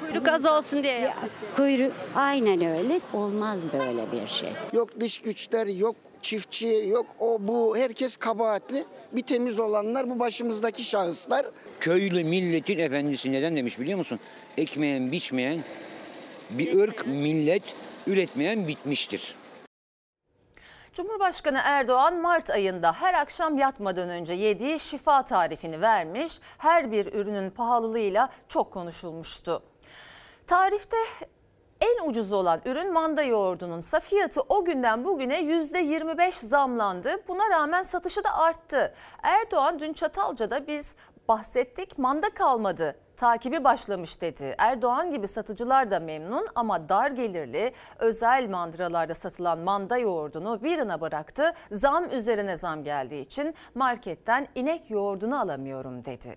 [0.00, 1.12] Kuyruk az olsun diye.
[1.56, 3.00] Kuyruk aynen öyle.
[3.12, 4.48] Olmaz böyle bir şey.
[4.72, 7.76] Yok dış güçler, yok çiftçi, yok o bu.
[7.76, 8.84] Herkes kabahatli.
[9.12, 11.46] Bir temiz olanlar bu başımızdaki şahıslar.
[11.80, 14.18] Köylü milletin efendisi neden demiş biliyor musun?
[14.58, 15.58] Ekmeyen biçmeyen
[16.50, 17.74] bir ırk millet
[18.06, 19.34] üretmeyen bitmiştir.
[20.92, 26.40] Cumhurbaşkanı Erdoğan Mart ayında her akşam yatmadan önce yediği şifa tarifini vermiş.
[26.58, 29.62] Her bir ürünün pahalılığıyla çok konuşulmuştu.
[30.46, 30.96] Tarifte
[31.80, 37.10] en ucuz olan ürün manda yoğurdunun ise fiyatı o günden bugüne %25 zamlandı.
[37.28, 38.94] Buna rağmen satışı da arttı.
[39.22, 40.96] Erdoğan dün Çatalca'da biz
[41.28, 44.54] bahsettik manda kalmadı takibi başlamış dedi.
[44.58, 51.00] Erdoğan gibi satıcılar da memnun ama dar gelirli özel mandıralarda satılan manda yoğurdunu bir yana
[51.00, 51.42] bıraktı.
[51.70, 56.36] Zam üzerine zam geldiği için marketten inek yoğurdunu alamıyorum dedi.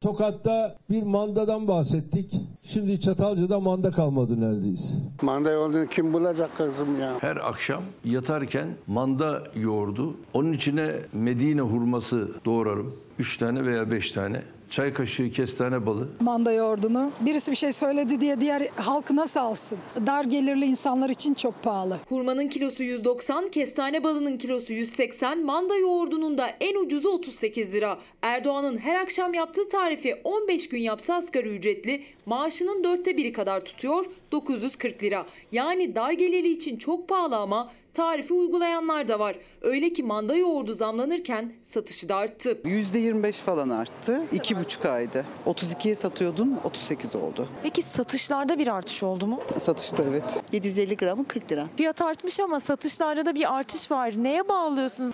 [0.00, 2.34] Tokat'ta bir mandadan bahsettik.
[2.62, 4.88] Şimdi Çatalca'da manda kalmadı neredeyse.
[5.22, 7.12] Manda yoğurdunu kim bulacak kızım ya?
[7.20, 10.16] Her akşam yatarken manda yoğurdu.
[10.34, 12.96] Onun içine Medine hurması doğrarım.
[13.18, 14.42] Üç tane veya beş tane.
[14.70, 16.08] çay kaşığı kestane balı.
[16.20, 17.10] manda yoğurdunu.
[17.20, 19.78] Birisi bir şey söyledi diye diğer halkı nasıl alsın?
[20.06, 21.98] Dar gelirli insanlar için çok pahalı.
[22.08, 27.98] Hurmanın kilosu 190, kestane balının kilosu 180, manda yoğurdunun da en ucuzu 38 lira.
[28.22, 34.04] Erdoğan'ın her akşam yaptığı tarifi 15 gün yapsa asgari ücretli maaşının dörtte biri kadar tutuyor
[34.32, 35.26] 940 lira.
[35.52, 39.36] Yani dar gelirli için çok pahalı ama tarifi uygulayanlar da var.
[39.62, 42.58] Öyle ki manda yoğurdu zamlanırken satışı da arttı.
[42.64, 44.20] %25 falan arttı.
[44.32, 45.24] 2,5 ayda.
[45.46, 47.48] 32'ye satıyordum 38 oldu.
[47.62, 49.40] Peki satışlarda bir artış oldu mu?
[49.58, 50.42] Satışta evet.
[50.52, 51.66] 750 gramı 40 lira.
[51.76, 54.14] Fiyat artmış ama satışlarda da bir artış var.
[54.16, 55.12] Neye bağlıyorsunuz?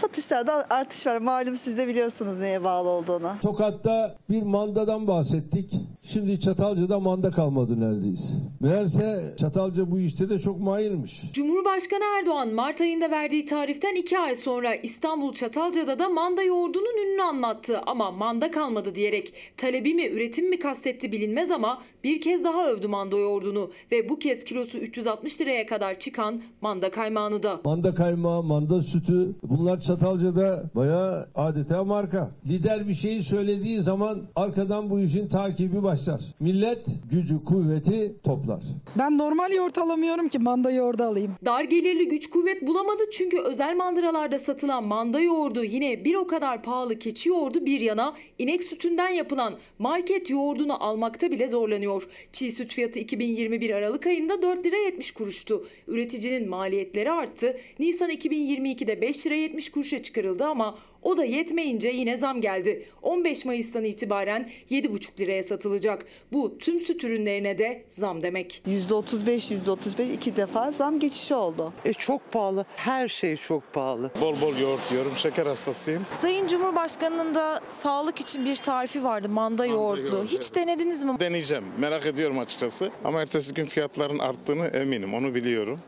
[0.00, 1.18] Satışlarda artış var.
[1.18, 3.32] Malum siz de biliyorsunuz neye bağlı olduğunu.
[3.42, 5.72] Tokat'ta bir mandadan bahsettik.
[6.02, 8.28] Şimdi Çatalca'da manda kalmadı neredeyse.
[8.60, 11.22] Meğerse Çatalca bu işte de çok mahirmiş.
[11.32, 17.22] Cumhurbaşkanı Erdoğan Mart ayında verdiği tariften 2 ay sonra İstanbul Çatalca'da da manda yoğurdunun ününü
[17.22, 22.68] anlattı ama manda kalmadı diyerek talebi mi üretim mi kastetti bilinmez ama bir kez daha
[22.68, 27.60] övdü manda yoğurdunu ve bu kez kilosu 360 liraya kadar çıkan manda kaymağını da.
[27.64, 32.30] Manda kaymağı, manda sütü bunlar Çatalca'da bayağı adeta marka.
[32.48, 36.20] Lider bir şeyi söylediği zaman arkadan bu işin takibi başlar.
[36.40, 38.62] Millet gücü kuvveti toplar.
[38.98, 41.32] Ben normal yoğurt alamıyorum ki manda yoğurdu alayım.
[41.44, 46.62] Dar gelirli güç kuvvet bulamadı çünkü özel mandıralarda satılan manda yoğurdu yine bir o kadar
[46.62, 52.08] pahalı keçi yoğurdu bir yana inek sütünden yapılan market yoğurdunu almakta bile zorlanıyor.
[52.32, 55.68] Çiğ süt fiyatı 2021 Aralık ayında 4 lira 70 kuruştu.
[55.88, 57.60] Üreticinin maliyetleri arttı.
[57.78, 62.86] Nisan 2022'de 5 lira 70 kuruşa çıkarıldı ama o da yetmeyince yine zam geldi.
[63.02, 66.06] 15 Mayıs'tan itibaren 7,5 liraya satılacak.
[66.32, 68.62] Bu tüm süt ürünlerine de zam demek.
[68.66, 71.72] %35, %35 iki defa zam geçişi oldu.
[71.84, 72.64] E çok pahalı.
[72.76, 74.10] Her şey çok pahalı.
[74.20, 75.12] Bol bol yoğurt yiyorum.
[75.16, 76.06] Şeker hastasıyım.
[76.10, 80.02] Sayın Cumhurbaşkanı'nın da sağlık için bir tarifi vardı manda yoğurtlu.
[80.16, 80.54] yoğurdu, Hiç evet.
[80.54, 81.20] denediniz mi?
[81.20, 81.64] Deneyeceğim.
[81.78, 82.90] Merak ediyorum açıkçası.
[83.04, 85.14] Ama ertesi gün fiyatların arttığını eminim.
[85.14, 85.80] Onu biliyorum.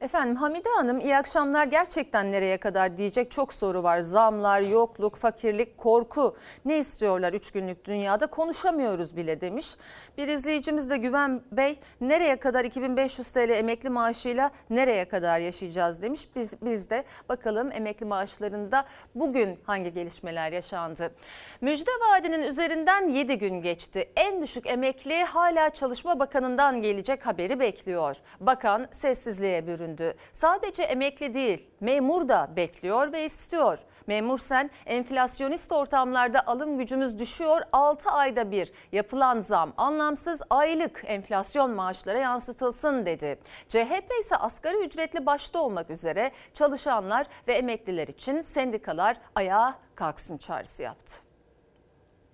[0.00, 4.00] Efendim Hamide Hanım iyi akşamlar gerçekten nereye kadar diyecek çok soru var.
[4.00, 9.76] Zamlar, yokluk, fakirlik, korku ne istiyorlar 3 günlük dünyada konuşamıyoruz bile demiş.
[10.18, 16.28] Bir izleyicimiz de Güven Bey nereye kadar 2500 TL emekli maaşıyla nereye kadar yaşayacağız demiş.
[16.36, 18.84] Biz, biz de bakalım emekli maaşlarında
[19.14, 21.14] bugün hangi gelişmeler yaşandı.
[21.60, 24.10] Müjde vaadinin üzerinden 7 gün geçti.
[24.16, 28.16] En düşük emekli hala Çalışma Bakanı'ndan gelecek haberi bekliyor.
[28.40, 29.87] Bakan sessizliğe büründü.
[30.32, 33.78] Sadece emekli değil, memur da bekliyor ve istiyor.
[34.06, 37.62] Memur sen enflasyonist ortamlarda alım gücümüz düşüyor.
[37.72, 43.38] 6 ayda bir yapılan zam anlamsız aylık enflasyon maaşlara yansıtılsın dedi.
[43.68, 50.82] CHP ise asgari ücretli başta olmak üzere çalışanlar ve emekliler için sendikalar ayağa kalksın çağrısı
[50.82, 51.27] yaptı.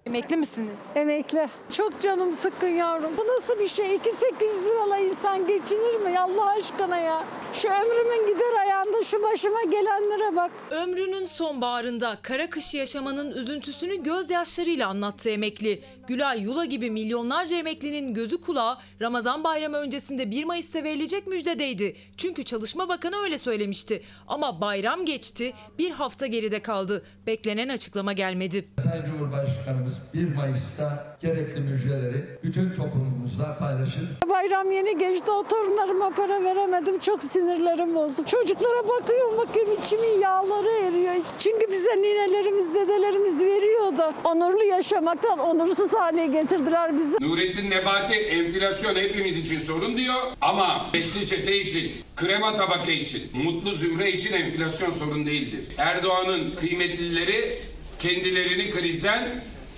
[0.07, 0.79] Emekli misiniz?
[0.95, 1.49] Emekli.
[1.71, 3.17] Çok canım sıkkın yavrum.
[3.19, 3.87] Bu nasıl bir şey?
[3.87, 6.19] 2-800 lirayla insan geçinir mi?
[6.21, 7.25] Allah aşkına ya.
[7.53, 10.51] Şu ömrümün gider ayağında şu başıma gelenlere bak.
[10.71, 15.83] Ömrünün sonbaharında kara kış yaşamanın üzüntüsünü gözyaşlarıyla anlattı emekli.
[16.09, 21.97] Gülay Yula gibi milyonlarca emeklinin gözü kulağı Ramazan bayramı öncesinde 1 Mayıs'ta verilecek müjdedeydi.
[22.17, 24.03] Çünkü Çalışma Bakanı öyle söylemişti.
[24.29, 27.03] Ama bayram geçti, bir hafta geride kaldı.
[27.27, 28.69] Beklenen açıklama gelmedi.
[28.83, 34.09] Sayın Cumhurbaşkanımız 1 Mayıs'ta gerekli müjdeleri bütün toplumumuzla paylaşır.
[34.29, 35.31] Bayram yeni geçti.
[35.31, 36.99] O torunlarıma para veremedim.
[36.99, 38.29] Çok sinirlerim bozuk.
[38.29, 41.15] Çocuklara bakıyorum bakıyorum içimin yağları eriyor.
[41.39, 44.15] Çünkü bize ninelerimiz, dedelerimiz veriyordu.
[44.25, 47.17] Onurlu yaşamaktan onursuz hale getirdiler bizi.
[47.21, 53.75] Nurettin Nebati enflasyon hepimiz için sorun diyor ama beşli çete için, krema tabaka için, mutlu
[53.75, 55.61] zümre için enflasyon sorun değildir.
[55.79, 57.55] Erdoğan'ın kıymetlileri
[57.99, 59.23] kendilerini krizden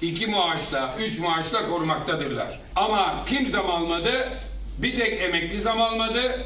[0.02, 2.61] iki maaşla, üç maaşla korumaktadırlar.
[2.76, 4.28] Ama kim zam almadı?
[4.78, 6.40] Bir tek emekli zam almadı,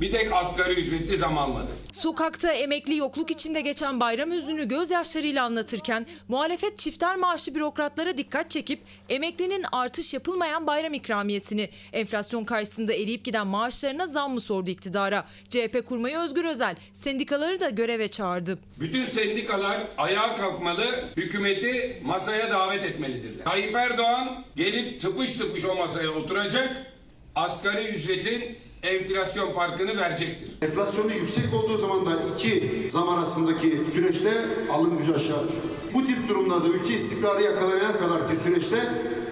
[0.00, 1.70] bir tek asgari ücretli zam almadı.
[1.92, 8.80] Sokakta emekli yokluk içinde geçen bayram hüznünü gözyaşlarıyla anlatırken muhalefet çifter maaşlı bürokratlara dikkat çekip
[9.08, 15.24] emeklinin artış yapılmayan bayram ikramiyesini enflasyon karşısında eriyip giden maaşlarına zam mı sordu iktidara.
[15.48, 18.58] CHP kurmayı Özgür Özel sendikaları da göreve çağırdı.
[18.80, 23.44] Bütün sendikalar ayağa kalkmalı, hükümeti masaya davet etmelidirler.
[23.44, 26.86] Tayyip Erdoğan gelip tıpış tıpış o masaya oturacak,
[27.34, 30.68] asgari ücretin enflasyon farkını verecektir.
[30.68, 35.64] Enflasyonun yüksek olduğu zaman da iki zam arasındaki süreçte alım gücü aşağı düşüyor.
[35.94, 38.76] Bu tip durumlarda ülke istikrarı yakalayan kadar ki süreçte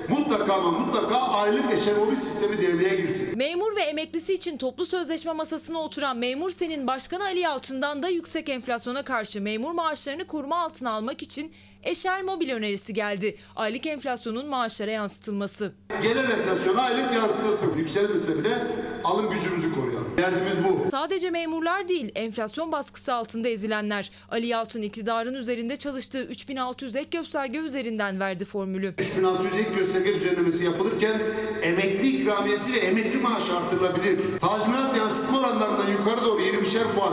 [0.09, 3.39] mutlaka ama mutlaka aylık eşerobi sistemi devreye girsin.
[3.39, 8.49] Memur ve emeklisi için toplu sözleşme masasına oturan Memur Sen'in Başkanı Ali Yalçın'dan da yüksek
[8.49, 11.53] enflasyona karşı memur maaşlarını koruma altına almak için
[11.85, 13.37] Eşel mobil önerisi geldi.
[13.57, 15.73] Aylık enflasyonun maaşlara yansıtılması.
[16.03, 17.77] Gelen enflasyona aylık yansımasın.
[17.79, 18.59] Yükselirse bile
[19.05, 20.05] alım gücümüzü koruyalım.
[20.19, 20.91] Derdimiz bu.
[20.91, 24.11] Sadece memurlar değil, enflasyon baskısı altında ezilenler.
[24.31, 28.95] Ali Yalçın iktidarın üzerinde çalıştığı 3600 ek gösterge üzerinden verdi formülü.
[28.99, 31.23] 3600 ek gösterge düzenlemesi yapılırken
[31.63, 34.19] emekli ikramiyesi ve emekli maaşı artırılabilir.
[34.41, 37.13] Tazminat yansıtma oranlarından yukarı doğru 20'şer puan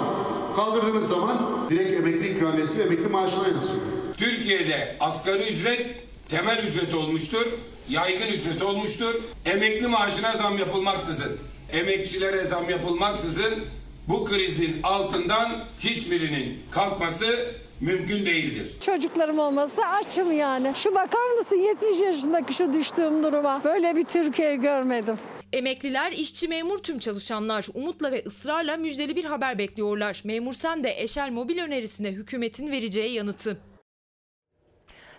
[0.55, 1.37] kaldırdığınız zaman
[1.69, 4.00] direkt emekli ikramiyesi ve emekli maaşına yansıyor.
[4.21, 5.85] Türkiye'de asgari ücret
[6.29, 7.45] temel ücret olmuştur,
[7.89, 9.15] yaygın ücret olmuştur.
[9.45, 11.37] Emekli maaşına zam yapılmaksızın,
[11.73, 13.53] emekçilere zam yapılmaksızın
[14.07, 18.79] bu krizin altından hiçbirinin kalkması mümkün değildir.
[18.79, 20.71] Çocuklarım olmasa açım yani.
[20.75, 23.63] Şu bakar mısın 70 yaşındaki şu düştüğüm duruma.
[23.63, 25.17] Böyle bir Türkiye görmedim.
[25.53, 30.21] Emekliler, işçi, memur tüm çalışanlar umutla ve ısrarla müjdeli bir haber bekliyorlar.
[30.23, 33.70] Memur Sen de Eşel mobil önerisine hükümetin vereceği yanıtı.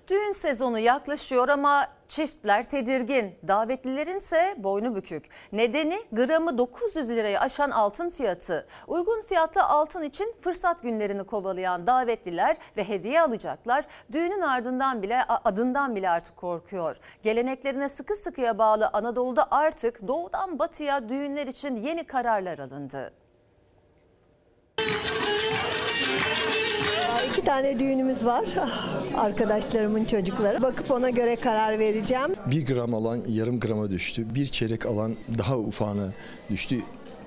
[0.09, 3.35] Düğün sezonu yaklaşıyor ama çiftler tedirgin.
[3.49, 5.29] Davetlilerin ise boynu bükük.
[5.53, 8.67] Nedeni gramı 900 lirayı aşan altın fiyatı.
[8.87, 15.97] Uygun fiyatlı altın için fırsat günlerini kovalayan davetliler ve hediye alacaklar düğünün ardından bile adından
[15.97, 16.97] bile artık korkuyor.
[17.23, 23.13] Geleneklerine sıkı sıkıya bağlı Anadolu'da artık doğudan batıya düğünler için yeni kararlar alındı.
[27.33, 28.45] İki tane düğünümüz var.
[29.17, 30.63] Arkadaşlarımın çocukları.
[30.63, 32.35] Bakıp ona göre karar vereceğim.
[32.47, 34.35] Bir gram alan yarım grama düştü.
[34.35, 36.09] Bir çeyrek alan daha ufağına
[36.51, 36.77] düştü.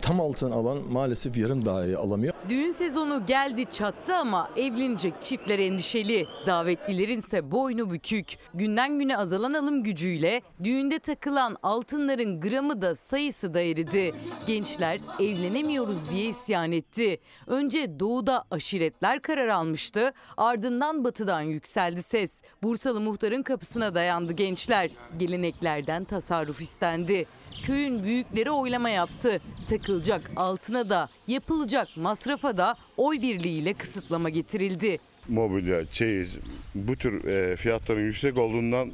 [0.05, 2.33] Tam altın alan maalesef yarım dahi alamıyor.
[2.49, 6.27] Düğün sezonu geldi çattı ama evlenecek çiftler endişeli.
[6.45, 8.37] Davetlilerin ise boynu bükük.
[8.53, 14.13] Günden güne azalan alım gücüyle düğünde takılan altınların gramı da sayısı da eridi.
[14.47, 17.19] Gençler evlenemiyoruz diye isyan etti.
[17.47, 20.13] Önce doğuda aşiretler karar almıştı.
[20.37, 22.41] Ardından batıdan yükseldi ses.
[22.63, 24.91] Bursalı muhtarın kapısına dayandı gençler.
[25.19, 27.25] Geleneklerden tasarruf istendi.
[27.63, 29.41] Köyün büyükleri oylama yaptı.
[29.69, 34.97] Takılacak altına da yapılacak masrafa da oy birliğiyle kısıtlama getirildi.
[35.27, 36.37] Mobilya, çeyiz
[36.75, 38.91] bu tür e, fiyatların yüksek olduğundan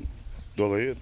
[0.57, 0.95] dolayı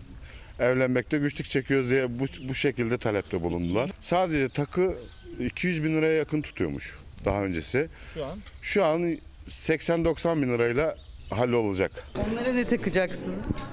[0.59, 3.91] evlenmekte güçlük çekiyoruz diye bu, bu şekilde talepte bulundular.
[4.01, 4.97] Sadece takı
[5.39, 6.95] 200 bin liraya yakın tutuyormuş
[7.25, 7.89] daha öncesi.
[8.13, 8.39] Şu an?
[8.61, 9.17] Şu an
[9.49, 10.95] 80-90 bin lirayla
[11.31, 11.91] hallolacak.
[12.17, 13.19] Onlara ne takacaksın?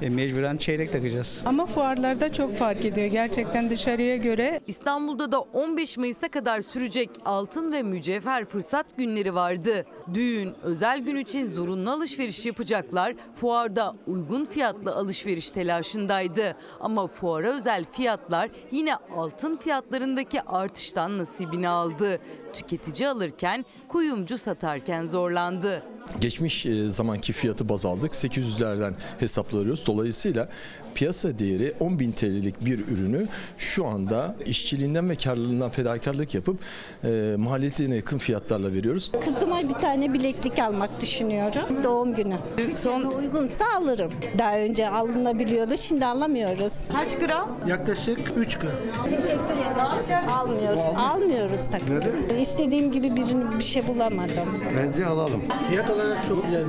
[0.02, 1.42] E, mecburen çeyrek takacağız.
[1.46, 3.08] Ama fuarlarda çok fark ediyor.
[3.08, 4.60] Gerçekten dışarıya göre.
[4.66, 9.84] İstanbul'da da 15 Mayıs'a kadar sürecek altın ve mücevher fırsat günleri vardı.
[10.14, 13.14] Düğün, özel gün için zorunlu alışveriş yapacaklar.
[13.40, 16.56] Fuarda uygun fiyatlı alışveriş telaşındaydı.
[16.80, 22.20] Ama fuara özel fiyatlar yine altın fiyatlarındaki artıştan nasibini aldı.
[22.56, 25.82] Tüketici alırken, kuyumcu satarken zorlandı.
[26.20, 28.12] Geçmiş e, zamanki fiyatı baz aldık.
[28.12, 29.86] 800'lerden hesaplıyoruz.
[29.86, 30.48] Dolayısıyla
[30.96, 33.26] piyasa değeri 10 bin TL'lik bir ürünü
[33.58, 36.58] şu anda işçiliğinden ve karlılığından fedakarlık yapıp
[37.04, 39.12] e, maliyetine yakın fiyatlarla veriyoruz.
[39.24, 41.84] Kızıma bir tane bileklik almak düşünüyorum.
[41.84, 42.36] Doğum günü.
[42.76, 44.10] Son uygunsa alırım.
[44.38, 46.72] Daha önce alınabiliyordu, şimdi alamıyoruz.
[46.92, 47.50] Kaç gram?
[47.66, 48.72] Yaklaşık 3 gram.
[49.04, 50.28] Teşekkür ederim.
[50.30, 50.82] Almıyoruz.
[50.96, 52.40] Almıyoruz tabii.
[52.42, 54.48] İstediğim gibi bir, bir şey bulamadım.
[54.78, 55.42] Bence alalım.
[55.70, 56.64] Fiyat olarak çok güzel.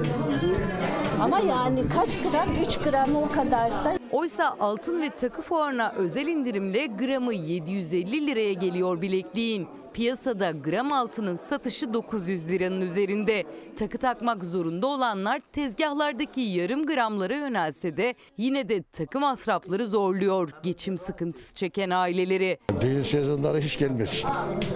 [1.21, 2.49] Ama yani kaç gram?
[2.65, 9.01] 3 gram o kadarsa Oysa altın ve takı fuarına özel indirimle gramı 750 liraya geliyor
[9.01, 9.67] bilekliğin.
[9.93, 13.43] Piyasada gram altının satışı 900 liranın üzerinde.
[13.75, 20.97] Takı takmak zorunda olanlar tezgahlardaki yarım gramlara yönelse de yine de takı masrafları zorluyor geçim
[20.97, 22.59] sıkıntısı çeken aileleri.
[22.81, 24.29] Düğün sezonları hiç gelmesin.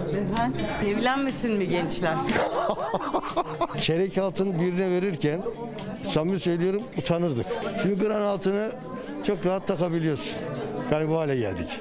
[0.08, 0.52] Neden?
[0.86, 2.14] Evlenmesin mi gençler?
[3.80, 5.42] Çeyrek altın birine verirken
[6.10, 7.46] samimi söylüyorum utanırdık.
[7.82, 8.72] Şimdi gram altını
[9.24, 10.36] çok rahat takabiliyoruz.
[10.90, 11.80] Yani bu hale geldik.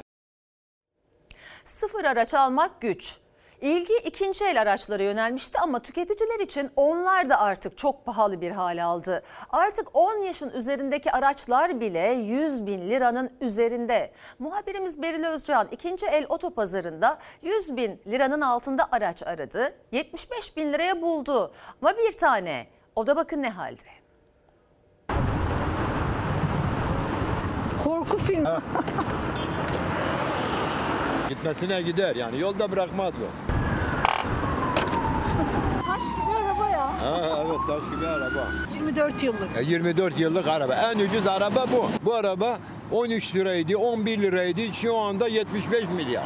[1.64, 3.18] Sıfır araç almak güç.
[3.62, 8.84] İlgi ikinci el araçlara yönelmişti ama tüketiciler için onlar da artık çok pahalı bir hale
[8.84, 9.24] aldı.
[9.50, 14.12] Artık 10 yaşın üzerindeki araçlar bile 100 bin liranın üzerinde.
[14.40, 19.76] Muhabirimiz Beril Özcan ikinci el otopazarında 100 bin liranın altında araç aradı.
[19.92, 24.01] 75 bin liraya buldu ama bir tane o da bakın ne halde.
[28.02, 28.50] Korku filmi.
[31.30, 33.26] Gitmesine gider yani yolda bırakmaz bu.
[35.86, 36.88] Taş gibi araba ya.
[36.88, 38.48] Ha, evet taş gibi araba.
[38.76, 39.58] 24 yıllık.
[39.58, 40.76] E, 24 yıllık araba.
[40.76, 41.90] En ucuz araba bu.
[42.06, 42.60] Bu araba
[42.92, 44.74] 13 liraydı, 11 liraydı.
[44.74, 46.26] Şu anda 75 milyar.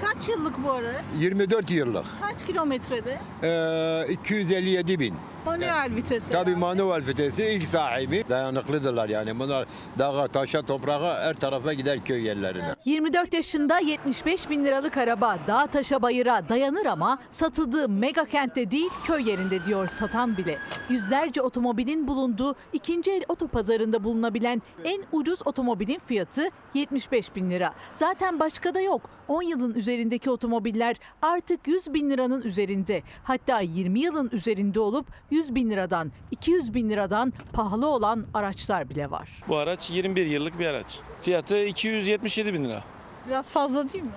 [0.00, 0.92] Kaç yıllık bu araba?
[1.18, 2.04] 24 yıllık.
[2.22, 3.18] Kaç kilometrede?
[3.42, 5.14] Ee, 257 bin.
[5.46, 6.32] Manuel vitesi.
[6.32, 9.38] Tabii manuel vitesi ilk sahibi dayanıklıdırlar yani.
[9.38, 9.66] Bunlar
[9.98, 12.74] dağa, taşa, toprağa her tarafa gider köy yerlerine.
[12.84, 18.90] 24 yaşında 75 bin liralık araba dağ taşa bayıra dayanır ama satıldığı mega kentte değil
[19.04, 20.58] köy yerinde diyor satan bile.
[20.88, 27.74] Yüzlerce otomobilin bulunduğu ikinci el otopazarında bulunabilen en ucuz otomobilin fiyatı 75 bin lira.
[27.92, 29.10] Zaten başka da yok.
[29.28, 33.02] 10 yılın üzerindeki otomobiller artık 100 bin liranın üzerinde.
[33.24, 39.10] Hatta 20 yılın üzerinde olup 100 bin liradan, 200 bin liradan pahalı olan araçlar bile
[39.10, 39.28] var.
[39.48, 41.00] Bu araç 21 yıllık bir araç.
[41.20, 42.82] Fiyatı 277 bin lira.
[43.28, 44.10] Biraz fazla değil mi?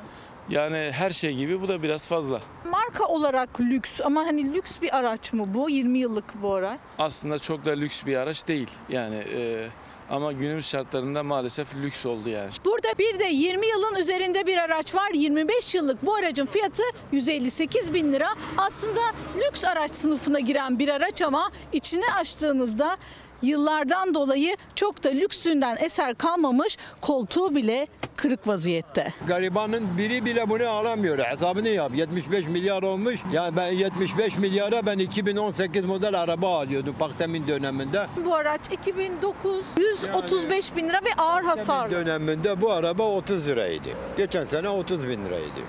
[0.49, 2.41] Yani her şey gibi bu da biraz fazla.
[2.71, 5.69] Marka olarak lüks ama hani lüks bir araç mı bu?
[5.69, 6.79] 20 yıllık bu araç.
[6.99, 8.69] Aslında çok da lüks bir araç değil.
[8.89, 9.67] Yani e,
[10.09, 12.49] ama günümüz şartlarında maalesef lüks oldu yani.
[12.65, 15.11] Burada bir de 20 yılın üzerinde bir araç var.
[15.13, 18.27] 25 yıllık bu aracın fiyatı 158 bin lira.
[18.57, 19.01] Aslında
[19.37, 22.97] lüks araç sınıfına giren bir araç ama içini açtığınızda
[23.45, 29.13] yıllardan dolayı çok da lüksünden eser kalmamış koltuğu bile kırık vaziyette.
[29.27, 31.19] Garibanın biri bile bunu alamıyor.
[31.19, 31.91] Hesabını yap.
[31.95, 33.19] 75 milyar olmuş.
[33.33, 38.07] Yani ben 75 milyara ben 2018 model araba alıyordum Paktemin döneminde.
[38.25, 41.91] Bu araç 2009 135 bin lira ve ağır hasarlı.
[41.91, 43.89] Döneminde bu araba 30 liraydı.
[44.17, 45.61] Geçen sene 30 bin liraydı.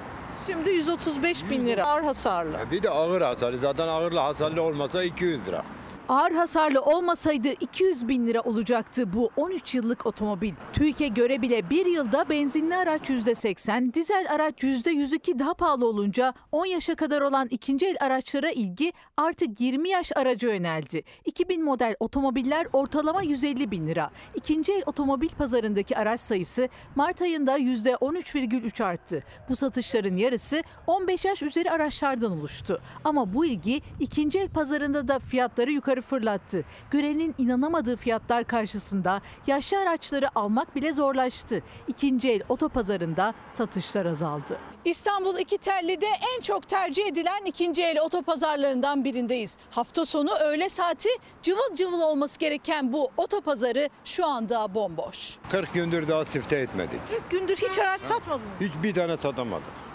[0.46, 2.56] Şimdi 135 bin lira ağır hasarlı.
[2.70, 3.58] Bir de ağır hasarlı.
[3.58, 5.64] Zaten ağırlı hasarlı olmasa 200 lira.
[6.08, 10.52] Ağır hasarlı olmasaydı 200 bin lira olacaktı bu 13 yıllık otomobil.
[10.72, 16.66] TÜİK'e göre bile bir yılda benzinli araç %80, dizel araç %102 daha pahalı olunca 10
[16.66, 21.02] yaşa kadar olan ikinci el araçlara ilgi artık 20 yaş araca yöneldi.
[21.24, 24.10] 2000 model otomobiller ortalama 150 bin lira.
[24.34, 29.22] İkinci el otomobil pazarındaki araç sayısı Mart ayında %13,3 arttı.
[29.48, 32.80] Bu satışların yarısı 15 yaş üzeri araçlardan oluştu.
[33.04, 36.64] Ama bu ilgi ikinci el pazarında da fiyatları yukarı fırlattı.
[36.90, 41.62] Görenin inanamadığı fiyatlar karşısında yaşlı araçları almak bile zorlaştı.
[41.88, 44.58] İkinci el otopazarında satışlar azaldı.
[44.84, 49.58] İstanbul İkitelli'de en çok tercih edilen ikinci el otopazarlarından birindeyiz.
[49.70, 51.08] Hafta sonu öğle saati
[51.42, 55.38] cıvıl cıvıl olması gereken bu otopazarı şu anda bomboş.
[55.50, 57.00] 40 gündür daha sifte etmedik.
[57.30, 58.60] Gündür hiç araç satmadınız.
[58.60, 59.85] Hiçbir tane satamadık.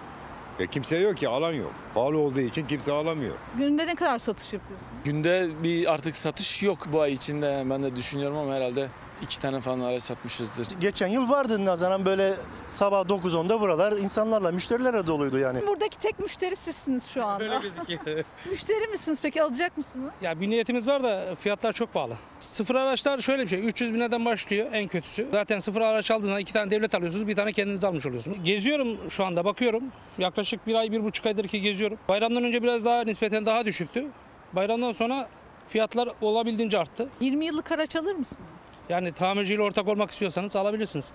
[0.59, 1.71] E kimse yok ki alan yok.
[1.93, 3.35] Pahalı olduğu için kimse alamıyor.
[3.57, 4.91] Günde ne kadar satış yapıyorsunuz?
[5.05, 8.87] Günde bir artık satış yok bu ay içinde ben de düşünüyorum ama herhalde
[9.21, 10.67] iki tane falan araç satmışızdır.
[10.79, 12.33] Geçen yıl vardı nazaran böyle
[12.69, 15.67] sabah 9-10'da buralar insanlarla, müşterilerle doluydu yani.
[15.67, 17.43] Buradaki tek müşteri sizsiniz şu anda.
[17.43, 18.01] Öyle gözüküyor.
[18.51, 20.11] Müşteri misiniz peki alacak mısınız?
[20.21, 22.13] ya bir niyetimiz var da fiyatlar çok pahalı.
[22.39, 25.27] Sıfır araçlar şöyle bir şey 300 bin liradan başlıyor en kötüsü.
[25.31, 28.37] Zaten sıfır araç aldığınızda iki tane devlet alıyorsunuz bir tane kendiniz almış oluyorsunuz.
[28.43, 29.83] Geziyorum şu anda bakıyorum.
[30.17, 31.97] Yaklaşık bir ay bir buçuk aydır ki geziyorum.
[32.09, 34.05] Bayramdan önce biraz daha nispeten daha düşüktü.
[34.53, 35.27] Bayramdan sonra
[35.67, 37.09] fiyatlar olabildiğince arttı.
[37.19, 38.41] 20 yıllık araç alır mısınız?
[38.89, 41.13] Yani tamirciyle ortak olmak istiyorsanız alabilirsiniz.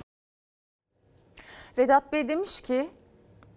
[1.78, 2.90] Vedat Bey demiş ki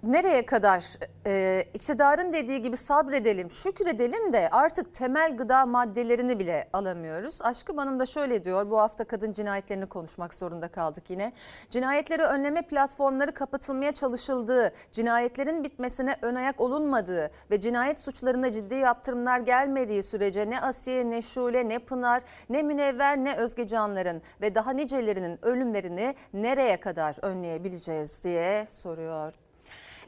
[0.03, 0.85] nereye kadar
[1.25, 7.41] e, iktidarın dediği gibi sabredelim, şükredelim de artık temel gıda maddelerini bile alamıyoruz.
[7.41, 11.33] Aşkım Hanım da şöyle diyor bu hafta kadın cinayetlerini konuşmak zorunda kaldık yine.
[11.69, 19.39] Cinayetleri önleme platformları kapatılmaya çalışıldığı, cinayetlerin bitmesine ön ayak olunmadığı ve cinayet suçlarına ciddi yaptırımlar
[19.39, 24.71] gelmediği sürece ne Asiye, ne Şule, ne Pınar, ne Münevver, ne Özge Canlar'ın ve daha
[24.71, 29.48] nicelerinin ölümlerini nereye kadar önleyebileceğiz diye soruyor.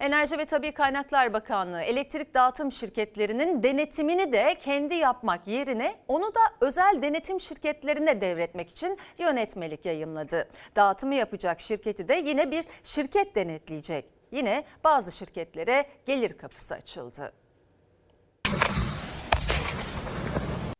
[0.02, 6.40] Enerji ve Tabi Kaynaklar Bakanlığı elektrik dağıtım şirketlerinin denetimini de kendi yapmak yerine onu da
[6.62, 10.50] özel denetim şirketlerine devretmek için yönetmelik yayımladı.
[10.76, 14.06] Dağıtımı yapacak şirketi de yine bir şirket denetleyecek.
[14.32, 17.34] Yine bazı şirketlere gelir kapısı açıldı.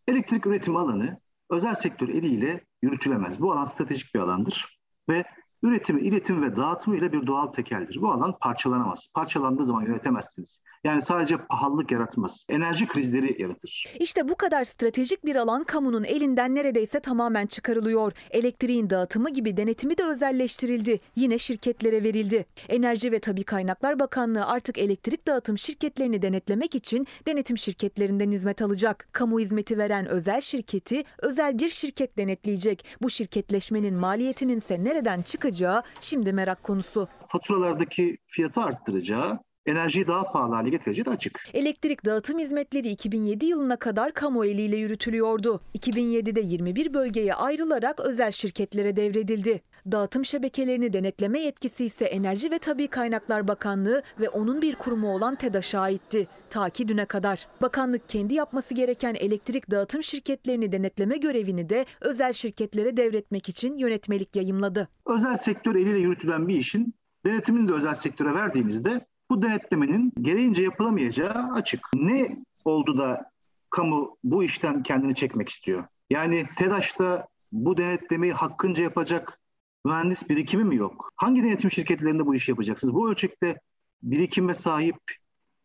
[0.08, 1.20] Elektrik üretim alanı
[1.50, 3.42] özel sektör eliyle yürütülemez.
[3.42, 5.24] Bu alan stratejik bir alandır ve
[5.64, 8.02] üretimi, iletimi ve dağıtımı ile bir doğal tekeldir.
[8.02, 9.08] Bu alan parçalanamaz.
[9.14, 10.60] Parçalandığı zaman yönetemezsiniz.
[10.84, 12.46] Yani sadece pahalılık yaratmaz.
[12.50, 13.86] Enerji krizleri yaratır.
[14.00, 18.12] İşte bu kadar stratejik bir alan kamunun elinden neredeyse tamamen çıkarılıyor.
[18.32, 21.00] Elektriğin dağıtımı gibi denetimi de özelleştirildi.
[21.16, 22.46] Yine şirketlere verildi.
[22.70, 29.08] Enerji ve Tabi Kaynaklar Bakanlığı artık elektrik dağıtım şirketlerini denetlemek için denetim şirketlerinden hizmet alacak.
[29.12, 32.86] Kamu hizmeti veren özel şirketi özel bir şirket denetleyecek.
[33.02, 37.08] Bu şirketleşmenin maliyetinin ise nereden çıkacağı şimdi merak konusu.
[37.28, 41.44] Faturalardaki fiyatı arttıracağı, enerjiyi daha pahalı hale getireceği de açık.
[41.54, 45.62] Elektrik dağıtım hizmetleri 2007 yılına kadar kamu eliyle yürütülüyordu.
[45.78, 49.62] 2007'de 21 bölgeye ayrılarak özel şirketlere devredildi.
[49.92, 55.36] Dağıtım şebekelerini denetleme yetkisi ise Enerji ve Tabi Kaynaklar Bakanlığı ve onun bir kurumu olan
[55.36, 56.28] TEDAŞ'a aitti.
[56.50, 57.48] Ta ki düne kadar.
[57.62, 64.36] Bakanlık kendi yapması gereken elektrik dağıtım şirketlerini denetleme görevini de özel şirketlere devretmek için yönetmelik
[64.36, 64.88] yayımladı.
[65.06, 66.94] Özel sektör eliyle yürütülen bir işin
[67.26, 71.80] denetimini de özel sektöre verdiğinizde bu denetlemenin gereğince yapılamayacağı açık.
[71.96, 73.32] Ne oldu da
[73.70, 75.84] kamu bu işten kendini çekmek istiyor?
[76.10, 79.40] Yani TEDAŞ'ta bu denetlemeyi hakkınca yapacak
[79.86, 81.12] mühendis birikimi mi yok?
[81.16, 82.94] Hangi denetim şirketlerinde bu işi yapacaksınız?
[82.94, 83.60] Bu ölçekte
[84.04, 84.98] birikime sahip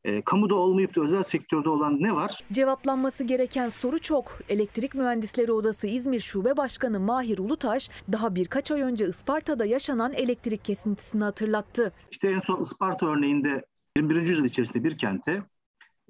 [0.07, 2.41] e, kamuda olmayıp da özel sektörde olan ne var?
[2.53, 4.39] Cevaplanması gereken soru çok.
[4.49, 10.65] Elektrik Mühendisleri Odası İzmir Şube Başkanı Mahir Ulutaş daha birkaç ay önce Isparta'da yaşanan elektrik
[10.65, 11.93] kesintisini hatırlattı.
[12.11, 13.65] İşte en son Isparta örneğinde
[13.97, 14.17] 21.
[14.17, 15.43] yüzyıl içerisinde bir kente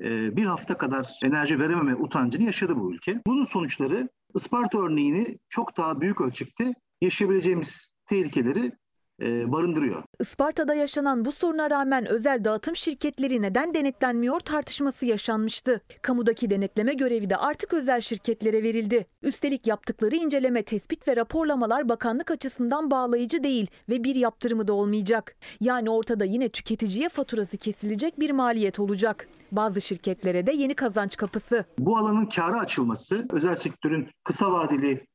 [0.01, 3.21] e, bir hafta kadar enerji verememe utancını yaşadı bu ülke.
[3.27, 8.73] Bunun sonuçları Isparta örneğini çok daha büyük ölçekte yaşayabileceğimiz tehlikeleri
[9.21, 10.03] barındırıyor.
[10.21, 15.81] Isparta'da yaşanan bu soruna rağmen özel dağıtım şirketleri neden denetlenmiyor tartışması yaşanmıştı.
[16.03, 19.07] Kamudaki denetleme görevi de artık özel şirketlere verildi.
[19.23, 25.37] Üstelik yaptıkları inceleme, tespit ve raporlamalar bakanlık açısından bağlayıcı değil ve bir yaptırımı da olmayacak.
[25.61, 29.29] Yani ortada yine tüketiciye faturası kesilecek bir maliyet olacak.
[29.53, 31.65] Bazı şirketlere de yeni kazanç kapısı.
[31.79, 35.07] Bu alanın kâra açılması, özel sektörün kısa vadeli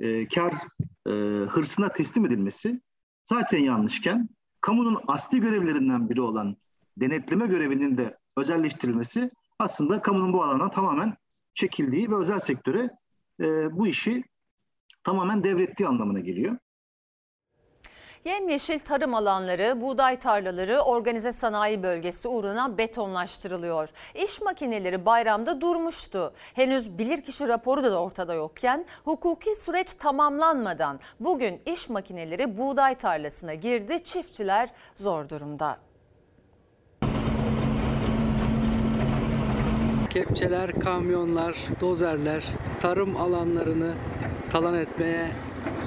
[0.00, 0.52] e, kar
[1.06, 1.12] e,
[1.46, 2.80] hırsına teslim edilmesi
[3.30, 4.28] zaten yanlışken
[4.60, 6.56] kamunun asli görevlerinden biri olan
[6.96, 11.16] denetleme görevinin de özelleştirilmesi aslında kamunun bu alandan tamamen
[11.54, 12.90] çekildiği ve özel sektöre
[13.40, 13.44] e,
[13.78, 14.24] bu işi
[15.04, 16.58] tamamen devrettiği anlamına geliyor.
[18.24, 23.88] Yemyeşil tarım alanları, buğday tarlaları, organize sanayi bölgesi uğruna betonlaştırılıyor.
[24.24, 26.32] İş makineleri bayramda durmuştu.
[26.54, 34.04] Henüz bilirkişi raporu da ortada yokken hukuki süreç tamamlanmadan bugün iş makineleri buğday tarlasına girdi.
[34.04, 35.76] Çiftçiler zor durumda.
[40.10, 42.44] Kepçeler, kamyonlar, dozerler
[42.80, 43.92] tarım alanlarını
[44.50, 45.30] talan etmeye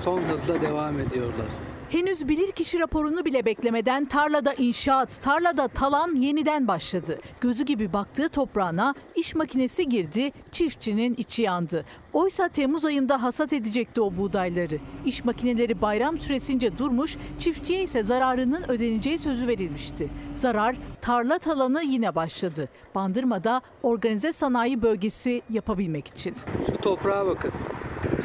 [0.04, 1.73] son hızla devam ediyorlar.
[1.94, 7.20] Henüz bilirkişi raporunu bile beklemeden tarlada inşaat, tarlada talan yeniden başladı.
[7.42, 11.86] Gözü gibi baktığı toprağına iş makinesi girdi, çiftçinin içi yandı.
[12.14, 14.80] Oysa Temmuz ayında hasat edecekti o buğdayları.
[15.06, 20.10] İş makineleri bayram süresince durmuş, çiftçiye ise zararının ödeneceği sözü verilmişti.
[20.34, 22.70] Zarar tarla talanı yine başladı.
[22.96, 26.36] Bandırma'da organize sanayi bölgesi yapabilmek için.
[26.66, 27.52] Şu toprağa bakın.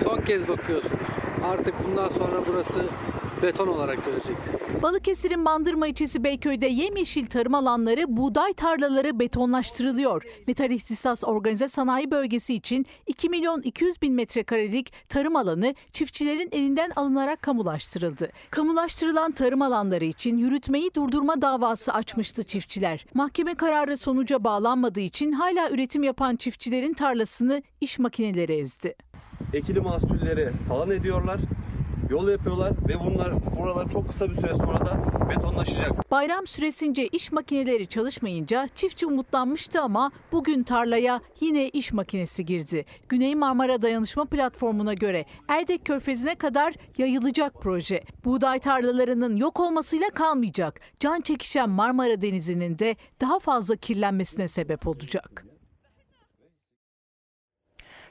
[0.05, 1.09] Son kez bakıyorsunuz.
[1.45, 2.85] Artık bundan sonra burası
[3.43, 4.83] beton olarak göreceksiniz.
[4.83, 10.23] Balıkesir'in Bandırma ilçesi Beyköy'de yemyeşil tarım alanları, buğday tarlaları betonlaştırılıyor.
[10.47, 16.91] Metal İhtisas Organize Sanayi Bölgesi için 2 milyon 200 bin metrekarelik tarım alanı çiftçilerin elinden
[16.97, 18.31] alınarak kamulaştırıldı.
[18.51, 23.07] Kamulaştırılan tarım alanları için yürütmeyi durdurma davası açmıştı çiftçiler.
[23.15, 28.95] Mahkeme kararı sonuca bağlanmadığı için hala üretim yapan çiftçilerin tarlasını iş makineleri ezdi.
[29.55, 31.39] Ekili mahsulleri talan ediyorlar
[32.11, 34.97] yol yapıyorlar ve bunlar buralar çok kısa bir süre sonra da
[35.31, 36.11] betonlaşacak.
[36.11, 42.85] Bayram süresince iş makineleri çalışmayınca çiftçi umutlanmıştı ama bugün tarlaya yine iş makinesi girdi.
[43.09, 48.03] Güney Marmara Dayanışma Platformu'na göre Erdek Körfezi'ne kadar yayılacak proje.
[48.25, 50.81] Buğday tarlalarının yok olmasıyla kalmayacak.
[51.01, 55.45] Can çekişen Marmara Denizi'nin de daha fazla kirlenmesine sebep olacak.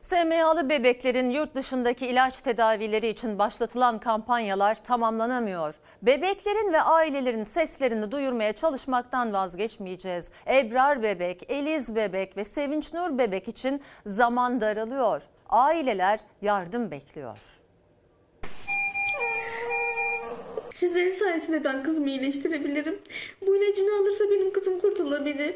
[0.02, 5.76] SMA'lı bebeklerin yurt dışındaki ilaç tedavileri için başlatılan kampanyalar tamamlanamıyor.
[6.02, 10.32] Bebeklerin ve ailelerin seslerini duyurmaya çalışmaktan vazgeçmeyeceğiz.
[10.48, 15.22] Ebrar Bebek, Eliz Bebek ve Sevinç Nur Bebek için zaman daralıyor.
[15.50, 17.38] Aileler yardım bekliyor.
[20.80, 22.96] Sizlerin sayesinde ben kızımı iyileştirebilirim.
[23.48, 25.56] Bu ilacını alırsa benim kızım kurtulabilir.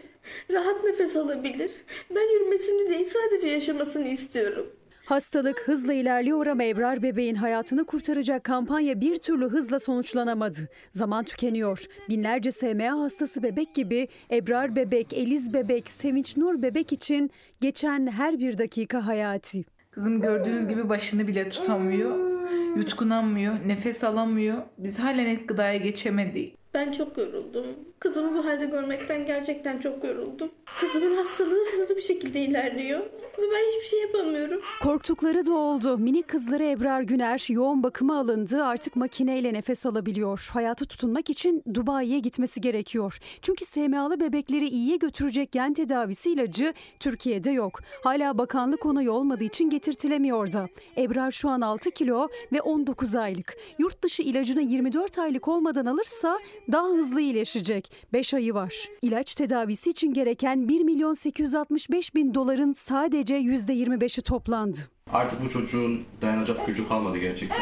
[0.51, 1.72] Rahat nefes alabilir.
[2.15, 4.67] Ben yürümesini değil sadece yaşamasını istiyorum.
[5.05, 10.69] Hastalık hızla ilerliyor ama Ebrar bebeğin hayatını kurtaracak kampanya bir türlü hızla sonuçlanamadı.
[10.91, 11.86] Zaman tükeniyor.
[12.09, 18.39] Binlerce SMA hastası bebek gibi Ebrar bebek, Eliz bebek, Sevinç Nur bebek için geçen her
[18.39, 19.63] bir dakika hayati.
[19.91, 22.32] Kızım gördüğünüz gibi başını bile tutamıyor.
[22.76, 24.57] Yutkunamıyor, nefes alamıyor.
[24.78, 26.61] Biz hala net gıdaya geçemedik.
[26.74, 27.65] Ben çok yoruldum.
[27.99, 30.51] Kızımı bu halde görmekten gerçekten çok yoruldum.
[30.80, 32.99] Kızımın hastalığı hızlı bir şekilde ilerliyor.
[33.38, 34.61] Ve ben hiçbir şey yapamıyorum.
[34.84, 35.97] Korktukları da oldu.
[35.97, 38.63] Minik kızları Ebrar Güner yoğun bakıma alındı.
[38.63, 40.49] Artık makineyle nefes alabiliyor.
[40.53, 43.19] Hayatı tutunmak için Dubai'ye gitmesi gerekiyor.
[43.41, 47.80] Çünkü SMA'lı bebekleri iyiye götürecek gen tedavisi ilacı Türkiye'de yok.
[48.03, 50.67] Hala bakanlık onayı olmadığı için getirtilemiyor da.
[50.97, 53.57] Ebrar şu an 6 kilo ve 19 aylık.
[53.80, 56.39] Yurt dışı ilacını 24 aylık olmadan alırsa
[56.72, 57.91] daha hızlı iyileşecek.
[58.14, 58.89] 5 ayı var.
[59.01, 64.78] İlaç tedavisi için gereken 1 milyon 865 bin doların sadece %25'i toplandı.
[65.14, 67.62] Artık bu çocuğun dayanacak gücü kalmadı gerçekten.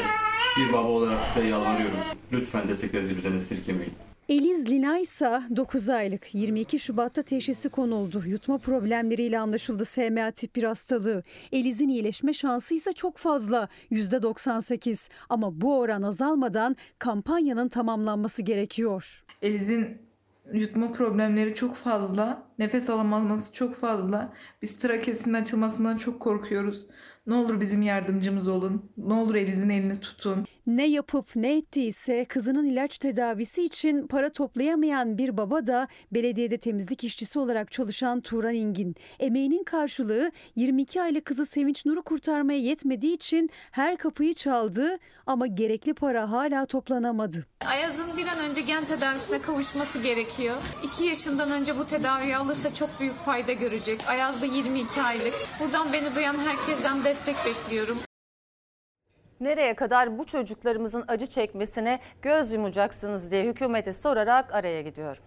[0.57, 1.97] Bir baba olarak size yalvarıyorum.
[2.31, 3.93] Lütfen desteklerinizi bizden esirgemeyin.
[4.29, 6.35] Eliz Lina ise 9 aylık.
[6.35, 8.23] 22 Şubat'ta teşhisi konuldu.
[8.25, 11.23] Yutma problemleriyle anlaşıldı SMA tip 1 hastalığı.
[11.51, 13.69] Eliz'in iyileşme şansı ise çok fazla.
[13.91, 15.09] %98.
[15.29, 19.23] Ama bu oran azalmadan kampanyanın tamamlanması gerekiyor.
[19.41, 19.97] Eliz'in
[20.53, 22.43] yutma problemleri çok fazla.
[22.59, 24.33] Nefes alamaması çok fazla.
[24.61, 26.85] Biz trakesinin açılmasından çok korkuyoruz.
[27.27, 28.91] Ne olur bizim yardımcımız olun.
[28.97, 30.45] Ne olur Eliz'in elini tutun.
[30.69, 37.03] Ne yapıp ne ettiyse kızının ilaç tedavisi için para toplayamayan bir baba da belediyede temizlik
[37.03, 38.95] işçisi olarak çalışan Turan İngin.
[39.19, 45.93] Emeğinin karşılığı 22 aylık kızı Sevinç Nur'u kurtarmaya yetmediği için her kapıyı çaldı ama gerekli
[45.93, 47.45] para hala toplanamadı.
[47.65, 50.61] Ayaz'ın bir an önce gen tedavisine kavuşması gerekiyor.
[50.93, 53.99] 2 yaşından önce bu tedaviyi alırsa çok büyük fayda görecek.
[54.07, 55.33] Ayaz da 22 aylık.
[55.59, 57.97] Buradan beni duyan herkesten destek bekliyorum.
[59.39, 65.23] Nereye kadar bu çocuklarımızın acı çekmesine göz yumacaksınız diye hükümete sorarak araya gidiyorum.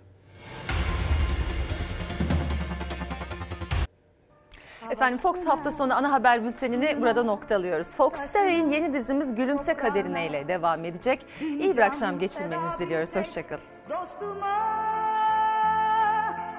[4.91, 7.95] Efendim Fox hafta sonu ana haber bültenini burada noktalıyoruz.
[7.95, 11.27] Fox'ta yayın yeni dizimiz Gülümse Kaderine ile devam edecek.
[11.41, 13.17] İyi bir akşam geçirmenizi diliyoruz.
[13.17, 13.63] Hoşçakalın.
[13.91, 14.83] Dostuma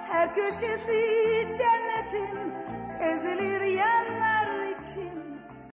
[0.08, 1.02] her köşesi
[1.58, 2.54] cennetin
[3.02, 5.23] ezilir yerler için